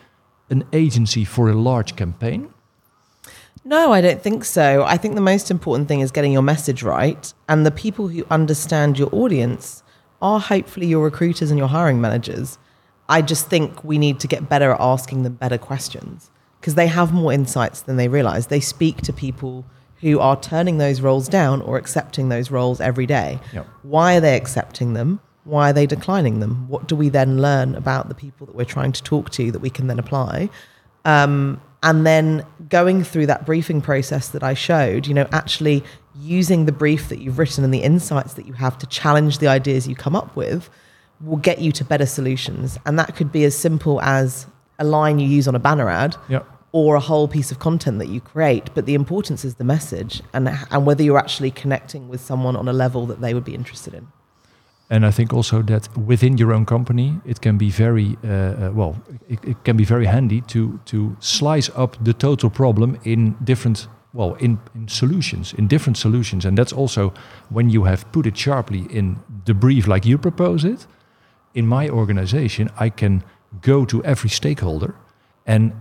an 0.50 0.64
agency 0.72 1.24
for 1.24 1.50
a 1.50 1.54
large 1.54 1.96
campaign? 1.96 2.51
No, 3.64 3.92
I 3.92 4.00
don't 4.00 4.20
think 4.20 4.44
so. 4.44 4.84
I 4.84 4.96
think 4.96 5.14
the 5.14 5.20
most 5.20 5.50
important 5.50 5.88
thing 5.88 6.00
is 6.00 6.10
getting 6.10 6.32
your 6.32 6.42
message 6.42 6.82
right. 6.82 7.32
And 7.48 7.64
the 7.64 7.70
people 7.70 8.08
who 8.08 8.24
understand 8.30 8.98
your 8.98 9.08
audience 9.14 9.82
are 10.20 10.40
hopefully 10.40 10.86
your 10.86 11.04
recruiters 11.04 11.50
and 11.50 11.58
your 11.58 11.68
hiring 11.68 12.00
managers. 12.00 12.58
I 13.08 13.22
just 13.22 13.48
think 13.48 13.84
we 13.84 13.98
need 13.98 14.20
to 14.20 14.28
get 14.28 14.48
better 14.48 14.72
at 14.72 14.80
asking 14.80 15.22
them 15.22 15.34
better 15.34 15.58
questions 15.58 16.30
because 16.60 16.74
they 16.74 16.86
have 16.86 17.12
more 17.12 17.32
insights 17.32 17.82
than 17.82 17.96
they 17.96 18.08
realize. 18.08 18.48
They 18.48 18.60
speak 18.60 18.98
to 19.02 19.12
people 19.12 19.64
who 20.00 20.18
are 20.18 20.40
turning 20.40 20.78
those 20.78 21.00
roles 21.00 21.28
down 21.28 21.62
or 21.62 21.76
accepting 21.76 22.28
those 22.28 22.50
roles 22.50 22.80
every 22.80 23.06
day. 23.06 23.38
Yep. 23.52 23.66
Why 23.82 24.16
are 24.16 24.20
they 24.20 24.36
accepting 24.36 24.94
them? 24.94 25.20
why 25.44 25.70
are 25.70 25.72
they 25.72 25.86
declining 25.86 26.40
them? 26.40 26.68
What 26.68 26.86
do 26.86 26.94
we 26.94 27.08
then 27.08 27.40
learn 27.40 27.74
about 27.74 28.08
the 28.08 28.14
people 28.14 28.46
that 28.46 28.54
we're 28.54 28.64
trying 28.64 28.92
to 28.92 29.02
talk 29.02 29.30
to 29.30 29.50
that 29.50 29.58
we 29.58 29.70
can 29.70 29.88
then 29.88 29.98
apply? 29.98 30.50
Um, 31.04 31.60
and 31.82 32.06
then 32.06 32.44
going 32.68 33.02
through 33.04 33.26
that 33.26 33.44
briefing 33.44 33.80
process 33.80 34.28
that 34.28 34.42
I 34.42 34.54
showed, 34.54 35.06
you 35.06 35.14
know, 35.14 35.26
actually 35.32 35.82
using 36.20 36.66
the 36.66 36.72
brief 36.72 37.08
that 37.08 37.18
you've 37.20 37.38
written 37.38 37.64
and 37.64 37.72
the 37.74 37.82
insights 37.82 38.34
that 38.34 38.46
you 38.46 38.52
have 38.52 38.78
to 38.78 38.86
challenge 38.86 39.38
the 39.38 39.48
ideas 39.48 39.88
you 39.88 39.96
come 39.96 40.14
up 40.14 40.36
with 40.36 40.70
will 41.20 41.38
get 41.38 41.60
you 41.60 41.72
to 41.72 41.84
better 41.84 42.06
solutions. 42.06 42.78
And 42.86 42.98
that 42.98 43.16
could 43.16 43.32
be 43.32 43.44
as 43.44 43.56
simple 43.56 44.00
as 44.02 44.46
a 44.78 44.84
line 44.84 45.18
you 45.18 45.28
use 45.28 45.48
on 45.48 45.54
a 45.54 45.58
banner 45.58 45.88
ad 45.88 46.16
Yeah. 46.28 46.42
or 46.72 46.94
a 46.96 47.00
whole 47.00 47.28
piece 47.28 47.50
of 47.50 47.58
content 47.58 47.98
that 47.98 48.08
you 48.08 48.20
create. 48.20 48.70
But 48.74 48.86
the 48.86 48.94
importance 48.94 49.44
is 49.44 49.56
the 49.56 49.64
message 49.64 50.22
and, 50.32 50.48
and 50.70 50.86
whether 50.86 51.02
you're 51.02 51.18
actually 51.18 51.50
connecting 51.50 52.08
with 52.08 52.20
someone 52.20 52.56
on 52.56 52.68
a 52.68 52.72
level 52.72 53.06
that 53.06 53.20
they 53.20 53.34
would 53.34 53.44
be 53.44 53.54
interested 53.54 53.94
in. 53.94 54.08
And 54.92 55.06
I 55.06 55.10
think 55.10 55.32
also 55.32 55.62
that 55.62 55.88
within 55.96 56.36
your 56.38 56.52
own 56.52 56.66
company, 56.66 57.14
it 57.24 57.40
can 57.40 57.56
be 57.56 57.70
very 57.70 58.18
uh, 58.22 58.28
uh, 58.28 58.70
well. 58.74 58.94
It, 59.26 59.38
it 59.42 59.64
can 59.64 59.76
be 59.76 59.84
very 59.84 60.06
handy 60.06 60.42
to 60.42 60.78
to 60.84 61.16
slice 61.18 61.70
up 61.74 61.96
the 62.04 62.12
total 62.12 62.50
problem 62.50 62.98
in 63.02 63.34
different 63.44 63.88
well 64.12 64.36
in, 64.38 64.58
in 64.74 64.88
solutions, 64.88 65.54
in 65.54 65.68
different 65.68 65.98
solutions, 65.98 66.44
and 66.44 66.58
that's 66.58 66.74
also 66.76 67.12
when 67.48 67.70
you 67.70 67.84
have 67.84 68.04
put 68.12 68.26
it 68.26 68.36
sharply 68.36 68.86
in 68.90 69.16
the 69.44 69.54
brief, 69.54 69.86
like 69.86 70.08
you 70.08 70.18
propose 70.18 70.68
it. 70.68 70.86
In 71.54 71.66
my 71.66 71.88
organization, 71.90 72.68
I 72.86 72.90
can 72.90 73.22
go 73.60 73.86
to 73.86 74.02
every 74.04 74.30
stakeholder 74.30 74.94
and 75.46 75.72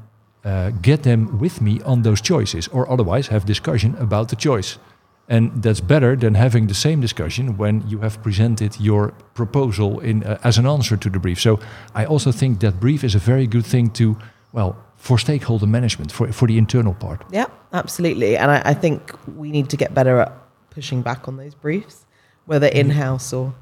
uh, 0.45 0.71
get 0.81 1.01
them 1.03 1.37
with 1.39 1.61
me 1.61 1.81
on 1.83 2.01
those 2.01 2.21
choices, 2.21 2.69
or 2.69 2.85
otherwise 2.89 3.29
have 3.29 3.45
discussion 3.45 3.95
about 3.99 4.27
the 4.27 4.35
choice. 4.35 4.79
And 5.27 5.63
that's 5.63 5.79
better 5.81 6.15
than 6.17 6.35
having 6.35 6.67
the 6.67 6.73
same 6.73 6.99
discussion 6.99 7.57
when 7.57 7.87
you 7.87 7.99
have 7.99 8.21
presented 8.21 8.79
your 8.79 9.13
proposal 9.33 9.99
in 10.01 10.23
uh, 10.23 10.37
as 10.43 10.57
an 10.57 10.65
answer 10.65 10.97
to 10.97 11.09
the 11.09 11.19
brief. 11.19 11.39
So 11.39 11.59
I 11.95 12.05
also 12.05 12.31
think 12.31 12.59
that 12.59 12.79
brief 12.79 13.03
is 13.03 13.15
a 13.15 13.19
very 13.19 13.47
good 13.47 13.65
thing 13.65 13.91
to, 13.91 14.17
well, 14.51 14.75
for 14.97 15.17
stakeholder 15.17 15.67
management, 15.67 16.11
for, 16.11 16.31
for 16.33 16.47
the 16.47 16.57
internal 16.57 16.93
part. 16.93 17.23
Yeah, 17.31 17.45
absolutely. 17.71 18.35
And 18.37 18.51
I, 18.51 18.61
I 18.65 18.73
think 18.73 19.13
we 19.37 19.51
need 19.51 19.69
to 19.69 19.77
get 19.77 19.93
better 19.93 20.19
at 20.19 20.31
pushing 20.69 21.01
back 21.01 21.27
on 21.27 21.37
those 21.37 21.55
briefs, 21.55 22.05
whether 22.45 22.67
in 22.67 22.89
house 22.89 23.31
or, 23.33 23.53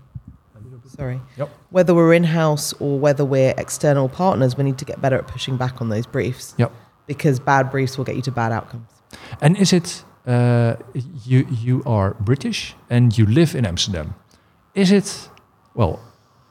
sorry, 0.88 1.22
Yep. 1.38 1.50
whether 1.70 1.94
we're 1.94 2.14
in 2.14 2.24
house 2.24 2.74
or 2.80 3.00
whether 3.00 3.24
we're 3.24 3.54
external 3.58 4.10
partners, 4.10 4.58
we 4.58 4.64
need 4.64 4.78
to 4.80 4.86
get 4.86 5.02
better 5.02 5.18
at 5.18 5.28
pushing 5.28 5.56
back 5.56 5.82
on 5.82 5.90
those 5.90 6.08
briefs 6.08 6.56
Yep. 6.58 6.72
because 7.06 7.40
bad 7.40 7.70
briefs 7.70 7.98
will 7.98 8.06
get 8.06 8.16
you 8.16 8.22
to 8.24 8.32
bad 8.32 8.52
outcomes. 8.52 8.90
And 9.40 9.56
is 9.58 9.72
it 9.72 10.04
uh, 10.28 10.76
you 11.26 11.46
you 11.64 11.84
are 11.86 12.16
British 12.20 12.76
and 12.90 13.18
you 13.18 13.26
live 13.26 13.56
in 13.56 13.66
Amsterdam? 13.66 14.16
Is 14.74 14.92
it 14.92 15.30
well? 15.74 16.00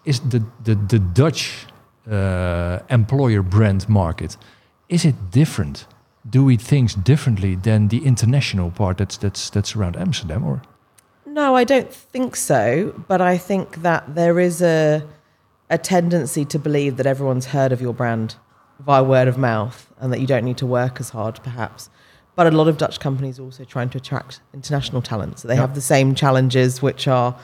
Is 0.05 0.21
the 0.21 0.43
the, 0.65 0.75
the 0.75 0.99
Dutch 0.99 1.67
uh, 2.11 2.79
employer 2.89 3.43
brand 3.43 3.89
market 3.89 4.37
is 4.89 5.05
it 5.05 5.31
different? 5.31 5.87
Do 6.29 6.45
we 6.45 6.57
things 6.57 6.95
differently 6.95 7.55
than 7.55 7.89
the 7.89 8.05
international 8.05 8.71
part 8.71 8.99
that's 8.99 9.17
that's 9.17 9.51
that's 9.51 9.77
around 9.77 9.97
Amsterdam 9.97 10.45
or? 10.45 10.63
No, 11.27 11.55
I 11.55 11.65
don't 11.65 11.93
think 11.93 12.37
so. 12.37 12.95
But 13.07 13.21
I 13.21 13.39
think 13.39 13.83
that 13.83 14.15
there 14.15 14.41
is 14.41 14.63
a 14.63 15.03
a 15.71 15.79
tendency 15.79 16.45
to 16.47 16.59
believe 16.59 16.97
that 16.97 17.07
everyone's 17.07 17.47
heard 17.47 17.73
of 17.73 17.81
your 17.81 17.93
brand 17.93 18.37
via 18.81 19.05
word 19.05 19.29
of 19.29 19.37
mouth 19.37 19.93
and 20.01 20.13
that 20.13 20.21
you 20.21 20.27
don't 20.27 20.45
need 20.45 20.57
to 20.59 20.67
work 20.67 21.01
as 21.01 21.11
hard, 21.11 21.41
perhaps. 21.43 21.91
But 22.39 22.47
a 22.55 22.57
lot 22.57 22.69
of 22.69 22.79
Dutch 22.79 23.01
companies 23.01 23.41
are 23.41 23.43
also 23.43 23.65
trying 23.65 23.89
to 23.91 23.99
attract 23.99 24.39
international 24.55 25.03
talent. 25.03 25.41
So 25.41 25.49
they 25.49 25.55
Yeah. 25.57 25.63
have 25.63 25.75
the 25.75 25.81
same 25.81 26.15
challenges, 26.15 26.81
which 26.81 27.09
are 27.09 27.35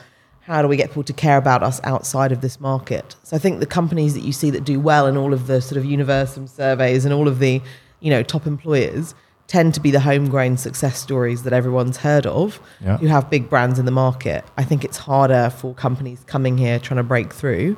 how 0.47 0.61
do 0.61 0.69
we 0.69 0.77
get 0.77 0.87
people 0.91 1.03
to 1.03 1.11
care 1.11 1.35
about 1.37 1.63
us 1.63 1.81
outside 1.83 2.31
of 2.31 2.39
this 2.39 2.61
market? 2.61 3.17
So 3.23 3.35
I 3.35 3.39
think 3.39 3.59
the 3.59 3.65
companies 3.65 4.13
that 4.13 4.23
you 4.23 4.31
see 4.31 4.49
that 4.51 4.63
do 4.63 4.79
well 4.79 5.05
in 5.05 5.17
all 5.17 5.33
of 5.33 5.47
the 5.47 5.59
sort 5.59 5.77
of 5.77 5.83
Universum 5.83 6.47
surveys 6.47 7.03
and 7.03 7.13
all 7.13 7.27
of 7.27 7.39
the, 7.39 7.61
you 7.99 8.09
know, 8.09 8.23
top 8.23 8.47
employers 8.47 9.13
tend 9.47 9.73
to 9.73 9.81
be 9.81 9.91
the 9.91 9.99
homegrown 9.99 10.55
success 10.55 10.97
stories 10.97 11.43
that 11.43 11.51
everyone's 11.51 11.97
heard 11.97 12.25
of 12.25 12.61
Yeah. 12.79 12.95
who 12.95 13.07
have 13.07 13.29
big 13.29 13.49
brands 13.49 13.77
in 13.77 13.83
the 13.83 13.91
market. 14.05 14.45
I 14.57 14.63
think 14.63 14.85
it's 14.85 14.99
harder 14.99 15.49
for 15.49 15.73
companies 15.73 16.23
coming 16.25 16.57
here 16.57 16.79
trying 16.79 16.99
to 16.99 17.03
break 17.03 17.33
through 17.33 17.75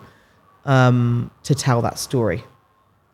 um, 0.67 1.31
to 1.41 1.55
tell 1.55 1.81
that 1.81 1.97
story. 1.97 2.43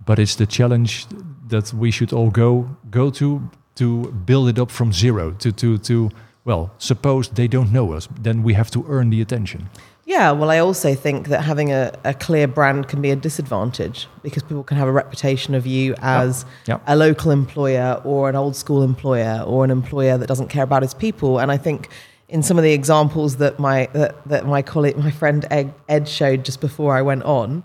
But 0.06 0.20
it's 0.20 0.36
the 0.36 0.46
challenge 0.46 1.08
that 1.48 1.74
we 1.74 1.90
should 1.90 2.12
all 2.12 2.32
go 2.32 2.68
go 2.92 3.10
to 3.12 3.50
to 3.76 4.12
build 4.12 4.50
it 4.50 4.60
up 4.60 4.72
from 4.72 4.92
zero. 4.94 5.32
To 5.32 5.52
to 5.52 5.78
to 5.80 6.10
well, 6.46 6.72
suppose 6.78 7.30
they 7.30 7.48
don't 7.48 7.72
know 7.72 7.94
us, 7.94 8.10
then 8.20 8.44
we 8.44 8.54
have 8.54 8.70
to 8.72 8.86
earn 8.90 9.10
the 9.10 9.22
attention. 9.22 9.70
Yeah, 10.06 10.32
well, 10.32 10.52
I 10.52 10.60
also 10.60 10.94
think 10.96 11.30
that 11.30 11.42
having 11.44 11.72
a, 11.72 11.94
a 12.04 12.14
clear 12.14 12.46
brand 12.46 12.90
can 12.90 13.02
be 13.02 13.10
a 13.12 13.16
disadvantage 13.16 14.08
because 14.22 14.44
people 14.44 14.64
can 14.64 14.76
have 14.76 14.90
a 14.90 14.92
reputation 14.92 15.56
of 15.56 15.66
you 15.66 15.96
as 16.02 16.46
Yep. 16.68 16.82
a 16.88 16.96
local 16.98 17.32
employer 17.32 18.02
or 18.04 18.28
an 18.28 18.36
old 18.36 18.58
school 18.58 18.84
employer 18.84 19.42
or 19.48 19.64
an 19.64 19.72
employer 19.72 20.18
that 20.18 20.28
doesn't 20.28 20.50
care 20.50 20.64
about 20.64 20.84
its 20.84 20.94
people. 20.94 21.40
And 21.40 21.50
I 21.50 21.56
think 21.58 21.88
in 22.28 22.44
some 22.44 22.58
of 22.58 22.64
the 22.66 22.74
examples 22.74 23.38
that 23.38 23.60
my 23.60 23.88
that, 23.94 24.28
that 24.28 24.46
my 24.46 24.62
colleague, 24.62 24.98
my 24.98 25.12
friend 25.12 25.46
Ed, 25.50 25.74
Ed 25.88 26.10
showed 26.10 26.44
just 26.44 26.60
before 26.60 26.98
I 26.98 27.02
went 27.02 27.24
on, 27.24 27.64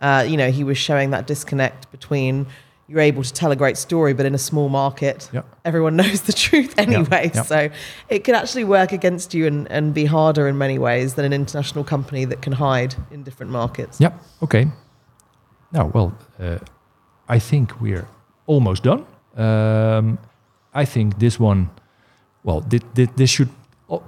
uh, 0.00 0.24
you 0.28 0.36
know, 0.36 0.52
he 0.52 0.62
was 0.62 0.78
showing 0.78 1.10
that 1.10 1.26
disconnect 1.26 1.90
between 1.90 2.46
you're 2.90 2.98
able 3.12 3.22
to 3.22 3.32
tell 3.32 3.52
a 3.52 3.56
great 3.56 3.76
story, 3.78 4.12
but 4.14 4.26
in 4.26 4.34
a 4.34 4.38
small 4.38 4.68
market, 4.68 5.30
Yep. 5.32 5.44
everyone 5.64 5.94
knows 6.02 6.22
the 6.22 6.32
truth 6.32 6.74
anyway. 6.76 7.30
Yep. 7.34 7.46
So 7.46 7.68
it 8.08 8.24
can 8.24 8.34
actually 8.34 8.64
work 8.64 8.90
against 8.92 9.32
you 9.32 9.46
and, 9.46 9.70
and 9.70 9.94
be 9.94 10.06
harder 10.06 10.48
in 10.48 10.58
many 10.58 10.78
ways 10.78 11.14
than 11.14 11.24
an 11.24 11.32
international 11.32 11.84
company 11.84 12.24
that 12.26 12.42
can 12.42 12.52
hide 12.54 12.96
in 13.12 13.22
different 13.22 13.52
markets. 13.52 14.00
Yep. 14.00 14.12
Okay. 14.42 14.66
Now, 15.72 15.86
well, 15.94 16.12
uh, 16.40 16.58
I 17.28 17.38
think 17.38 17.80
we're 17.80 18.08
almost 18.46 18.82
done. 18.82 19.06
Um, 19.36 20.18
I 20.74 20.84
think 20.84 21.18
this 21.20 21.38
one, 21.38 21.68
well, 22.42 22.60
thi- 22.60 23.08
this 23.16 23.30
should 23.30 23.50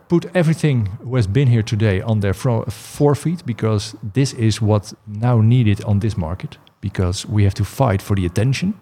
put 0.08 0.24
everything 0.34 0.86
who 1.04 1.14
has 1.16 1.26
been 1.28 1.48
here 1.48 1.62
today 1.62 2.00
on 2.02 2.20
their 2.20 2.34
fro- 2.34 2.64
forefeet 2.64 3.44
because 3.46 3.94
this 4.14 4.32
is 4.32 4.60
what 4.60 4.92
now 5.06 5.40
needed 5.40 5.84
on 5.84 6.00
this 6.00 6.16
market 6.16 6.58
because 6.82 7.26
we 7.28 7.44
have 7.44 7.54
to 7.54 7.64
fight 7.64 8.02
for 8.02 8.16
the 8.16 8.26
attention, 8.26 8.74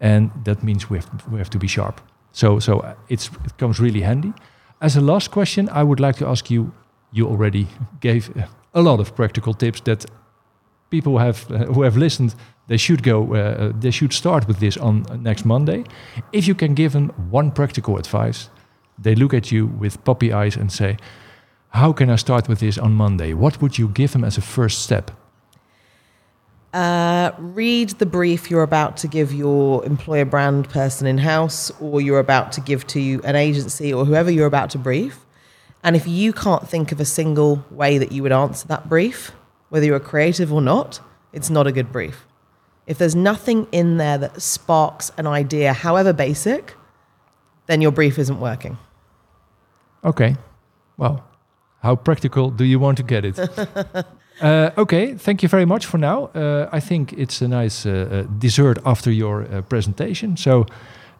and 0.00 0.30
that 0.44 0.62
means 0.62 0.88
we 0.90 0.98
have 0.98 1.10
we 1.32 1.38
have 1.38 1.50
to 1.50 1.58
be 1.58 1.66
sharp. 1.66 2.00
So 2.32 2.60
so 2.60 2.72
uh, 2.78 2.94
it's 3.08 3.30
it 3.44 3.56
comes 3.58 3.80
really 3.80 4.02
handy. 4.02 4.32
As 4.78 4.96
a 4.96 5.00
last 5.00 5.30
question, 5.30 5.68
I 5.68 5.82
would 5.82 6.00
like 6.00 6.18
to 6.18 6.26
ask 6.26 6.50
you. 6.50 6.72
You 7.12 7.28
already 7.28 7.66
gave 8.00 8.30
uh, 8.36 8.42
a 8.72 8.80
lot 8.80 9.00
of 9.00 9.14
practical 9.14 9.54
tips 9.54 9.80
that 9.80 10.06
people 10.90 11.18
have 11.18 11.50
uh, 11.50 11.72
who 11.72 11.82
have 11.82 11.96
listened 11.96 12.34
they 12.68 12.76
should 12.76 13.02
go 13.02 13.34
uh, 13.34 13.72
they 13.80 13.90
should 13.90 14.12
start 14.12 14.46
with 14.46 14.58
this 14.58 14.76
on 14.76 15.04
uh, 15.10 15.16
next 15.16 15.44
monday 15.44 15.84
if 16.32 16.46
you 16.46 16.54
can 16.54 16.74
give 16.74 16.92
them 16.92 17.10
one 17.30 17.50
practical 17.50 17.96
advice 17.96 18.50
they 19.02 19.14
look 19.14 19.34
at 19.34 19.50
you 19.50 19.66
with 19.80 20.04
puppy 20.04 20.32
eyes 20.32 20.56
and 20.56 20.70
say 20.70 20.96
how 21.68 21.92
can 21.92 22.10
i 22.10 22.16
start 22.16 22.48
with 22.48 22.58
this 22.58 22.78
on 22.78 22.92
monday 22.92 23.34
what 23.34 23.60
would 23.60 23.78
you 23.78 23.88
give 23.88 24.12
them 24.12 24.24
as 24.24 24.38
a 24.38 24.40
first 24.40 24.82
step 24.82 25.10
Uh, 26.76 27.32
read 27.38 27.88
the 27.88 28.04
brief 28.04 28.50
you're 28.50 28.62
about 28.62 28.98
to 28.98 29.08
give 29.08 29.32
your 29.32 29.82
employer 29.86 30.26
brand 30.26 30.68
person 30.68 31.06
in 31.06 31.16
house, 31.16 31.72
or 31.80 32.02
you're 32.02 32.18
about 32.18 32.52
to 32.52 32.60
give 32.60 32.86
to 32.86 33.18
an 33.24 33.34
agency, 33.34 33.94
or 33.94 34.04
whoever 34.04 34.30
you're 34.30 34.46
about 34.46 34.68
to 34.68 34.78
brief. 34.78 35.24
And 35.82 35.96
if 35.96 36.06
you 36.06 36.34
can't 36.34 36.68
think 36.68 36.92
of 36.92 37.00
a 37.00 37.04
single 37.06 37.64
way 37.70 37.96
that 37.96 38.12
you 38.12 38.22
would 38.22 38.32
answer 38.32 38.68
that 38.68 38.90
brief, 38.90 39.32
whether 39.70 39.86
you're 39.86 39.98
creative 39.98 40.52
or 40.52 40.60
not, 40.60 41.00
it's 41.32 41.48
not 41.48 41.66
a 41.66 41.72
good 41.72 41.90
brief. 41.90 42.26
If 42.86 42.98
there's 42.98 43.16
nothing 43.16 43.68
in 43.72 43.96
there 43.96 44.18
that 44.18 44.42
sparks 44.42 45.10
an 45.16 45.26
idea, 45.26 45.72
however 45.72 46.12
basic, 46.12 46.74
then 47.68 47.80
your 47.80 47.90
brief 47.90 48.18
isn't 48.18 48.38
working. 48.38 48.76
okay 50.04 50.36
well 50.98 51.24
how 51.82 51.96
practical 51.96 52.50
do 52.50 52.64
you 52.64 52.78
want 52.78 52.96
to 52.96 53.02
get 53.02 53.24
it 53.24 53.38
uh, 54.40 54.70
okay 54.76 55.14
thank 55.14 55.42
you 55.42 55.48
very 55.48 55.64
much 55.64 55.86
for 55.86 55.98
now. 55.98 56.30
Uh, 56.34 56.68
i 56.72 56.80
think 56.80 57.12
it's 57.12 57.42
a 57.42 57.48
nice 57.48 57.86
uh, 57.86 57.90
uh, 57.90 58.22
dessert 58.38 58.78
after 58.84 59.10
your 59.10 59.42
uh, 59.42 59.62
presentation. 59.62 60.36
So 60.36 60.66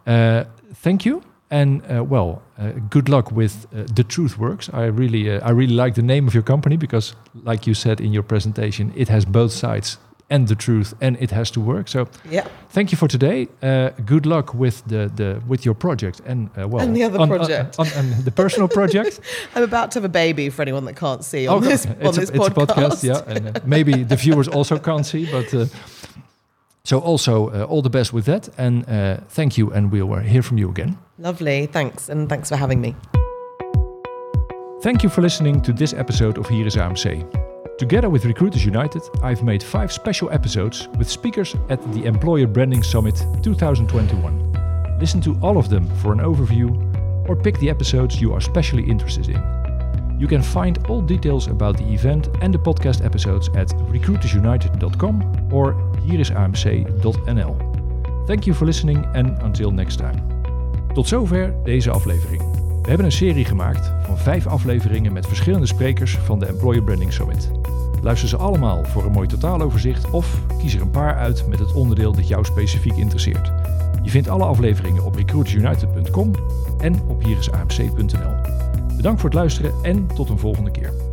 uh, 0.07 0.45
thank 0.75 1.05
you 1.05 1.23
and 1.51 1.83
well 2.09 2.43
good 2.91 3.09
luck 3.09 3.31
with 3.31 3.67
the 3.71 4.03
truth 4.03 4.37
works. 4.39 4.69
I 4.73 4.87
really 4.87 5.31
i 5.31 5.51
really 5.51 5.75
like 5.75 5.95
the 5.95 6.03
name 6.03 6.27
of 6.27 6.35
your 6.35 6.43
company 6.43 6.77
because 6.77 7.15
like 7.45 7.69
you 7.69 7.75
said 7.75 8.01
in 8.01 8.13
your 8.13 8.25
presentation 8.25 8.93
it 8.97 9.09
has 9.09 9.25
both 9.25 9.53
sides 9.53 9.99
and 10.29 10.49
the 10.49 10.55
truth 10.55 10.95
and 11.01 11.17
it 11.21 11.31
has 11.31 11.51
to 11.51 11.61
work 11.61 11.89
so 11.89 12.09
Yeah. 12.31 12.47
thank 12.71 12.91
you 12.91 12.99
for 12.99 13.09
today 13.09 13.47
uh, 13.63 13.91
good 14.05 14.27
luck 14.27 14.55
with 14.55 14.83
the, 14.87 15.09
the 15.17 15.41
with 15.49 15.65
your 15.65 15.75
project 15.75 16.21
and 16.27 16.49
uh, 16.59 16.67
well 16.69 16.83
And 16.85 16.97
the 16.97 17.05
other 17.05 17.21
on- 17.21 17.29
project. 17.29 17.79
on, 17.79 17.87
on, 17.97 18.25
the 18.25 18.31
personal 18.33 18.69
project 18.69 19.21
I'm 19.55 19.63
about 19.63 19.91
to 19.93 19.99
have 20.01 20.05
a 20.05 20.09
baby 20.13 20.51
for 20.51 20.63
anyone 20.63 20.85
that 20.87 20.97
can't 20.97 21.25
see 21.25 21.47
on 21.49 21.59
Okay, 21.59 21.69
this, 21.69 21.87
on 21.87 21.97
it's, 22.01 22.17
this 22.17 22.31
a, 22.31 22.35
it's 22.35 22.47
a 22.49 22.51
podcast. 22.51 22.67
podcast, 22.67 23.03
yeah, 23.05 23.37
and 23.37 23.57
uh, 23.57 23.61
maybe 23.65 24.05
the 24.05 24.17
viewers 24.17 24.49
also 24.49 24.79
can't 24.79 25.07
see, 25.07 25.27
but 25.31 25.55
uh, 25.55 25.67
so 26.85 26.99
also 27.01 27.49
uh, 27.51 27.65
all 27.71 27.83
the 27.83 27.91
best 27.91 28.13
with 28.13 28.25
that, 28.27 28.49
and 28.59 28.85
uh, 28.89 29.17
thank 29.29 29.57
you, 29.59 29.73
and 29.73 29.91
we'll 29.93 30.15
hear 30.23 30.43
from 30.43 30.59
you 30.59 30.71
again. 30.71 30.97
Lovely. 31.19 31.67
Thanks. 31.67 32.09
And 32.09 32.29
thanks 32.29 32.49
for 32.49 32.57
having 32.57 32.81
me. 32.81 32.95
Thank 34.83 35.03
you 35.03 35.09
for 35.11 35.21
listening 35.23 35.63
to 35.63 35.73
this 35.73 35.93
episode 35.95 36.39
of 36.39 36.49
Hier 36.49 36.67
is 36.67 36.77
AMC. 36.77 37.46
Together 37.79 38.09
with 38.09 38.25
Recruiters 38.25 38.65
United, 38.65 39.03
I've 39.23 39.43
made 39.43 39.63
five 39.63 39.93
special 39.93 40.31
episodes 40.31 40.89
with 40.97 41.11
speakers 41.11 41.55
at 41.69 41.83
the 41.93 42.07
Employer 42.07 42.47
Branding 42.47 42.83
Summit 42.83 43.23
2021. 43.43 44.99
Listen 44.99 45.21
to 45.21 45.39
all 45.43 45.59
of 45.59 45.69
them 45.69 45.87
for 45.97 46.15
an 46.15 46.21
overview 46.21 46.71
or 47.29 47.37
pick 47.37 47.59
the 47.59 47.69
episodes 47.69 48.19
you 48.19 48.33
are 48.33 48.41
specially 48.41 48.83
interested 48.89 49.29
in. 49.29 50.17
You 50.19 50.27
can 50.27 50.41
find 50.41 50.79
all 50.89 51.03
details 51.03 51.49
about 51.49 51.77
the 51.77 51.85
event 51.93 52.31
and 52.41 52.55
the 52.55 52.59
podcast 52.59 53.05
episodes 53.05 53.51
at 53.51 53.69
recruitersunited.com 53.69 55.53
or 55.53 55.75
hierisamc.nl. 56.07 57.57
Thank 58.27 58.47
you 58.47 58.55
for 58.55 58.65
listening 58.65 59.05
and 59.15 59.39
until 59.43 59.71
next 59.71 59.97
time. 59.97 60.23
Tot 60.95 61.09
zover 61.09 61.55
deze 61.65 61.91
aflevering. 61.91 62.56
We 62.87 62.93
hebben 62.93 63.11
een 63.11 63.17
serie 63.17 63.45
gemaakt 63.45 63.93
van 64.03 64.19
vijf 64.19 64.47
afleveringen 64.47 65.13
met 65.13 65.27
verschillende 65.27 65.67
sprekers 65.67 66.17
van 66.17 66.39
de 66.39 66.47
Employer 66.47 66.83
Branding 66.83 67.13
Summit. 67.13 67.51
Luister 68.03 68.29
ze 68.29 68.37
allemaal 68.37 68.85
voor 68.85 69.05
een 69.05 69.13
mooi 69.13 69.29
totaaloverzicht 69.29 70.11
of 70.11 70.41
kies 70.59 70.75
er 70.75 70.81
een 70.81 70.91
paar 70.91 71.17
uit 71.17 71.47
met 71.49 71.59
het 71.59 71.73
onderdeel 71.73 72.13
dat 72.13 72.29
jou 72.29 72.45
specifiek 72.45 72.97
interesseert. 72.97 73.53
Je 74.03 74.11
vindt 74.11 74.29
alle 74.29 74.45
afleveringen 74.45 75.05
op 75.05 75.15
recruitersunited.com 75.15 76.33
en 76.79 77.01
op 77.07 77.23
hierisamc.nl. 77.23 78.35
Bedankt 78.97 79.21
voor 79.21 79.31
het 79.31 79.39
luisteren 79.39 79.75
en 79.83 80.07
tot 80.15 80.29
een 80.29 80.39
volgende 80.39 80.71
keer. 80.71 81.06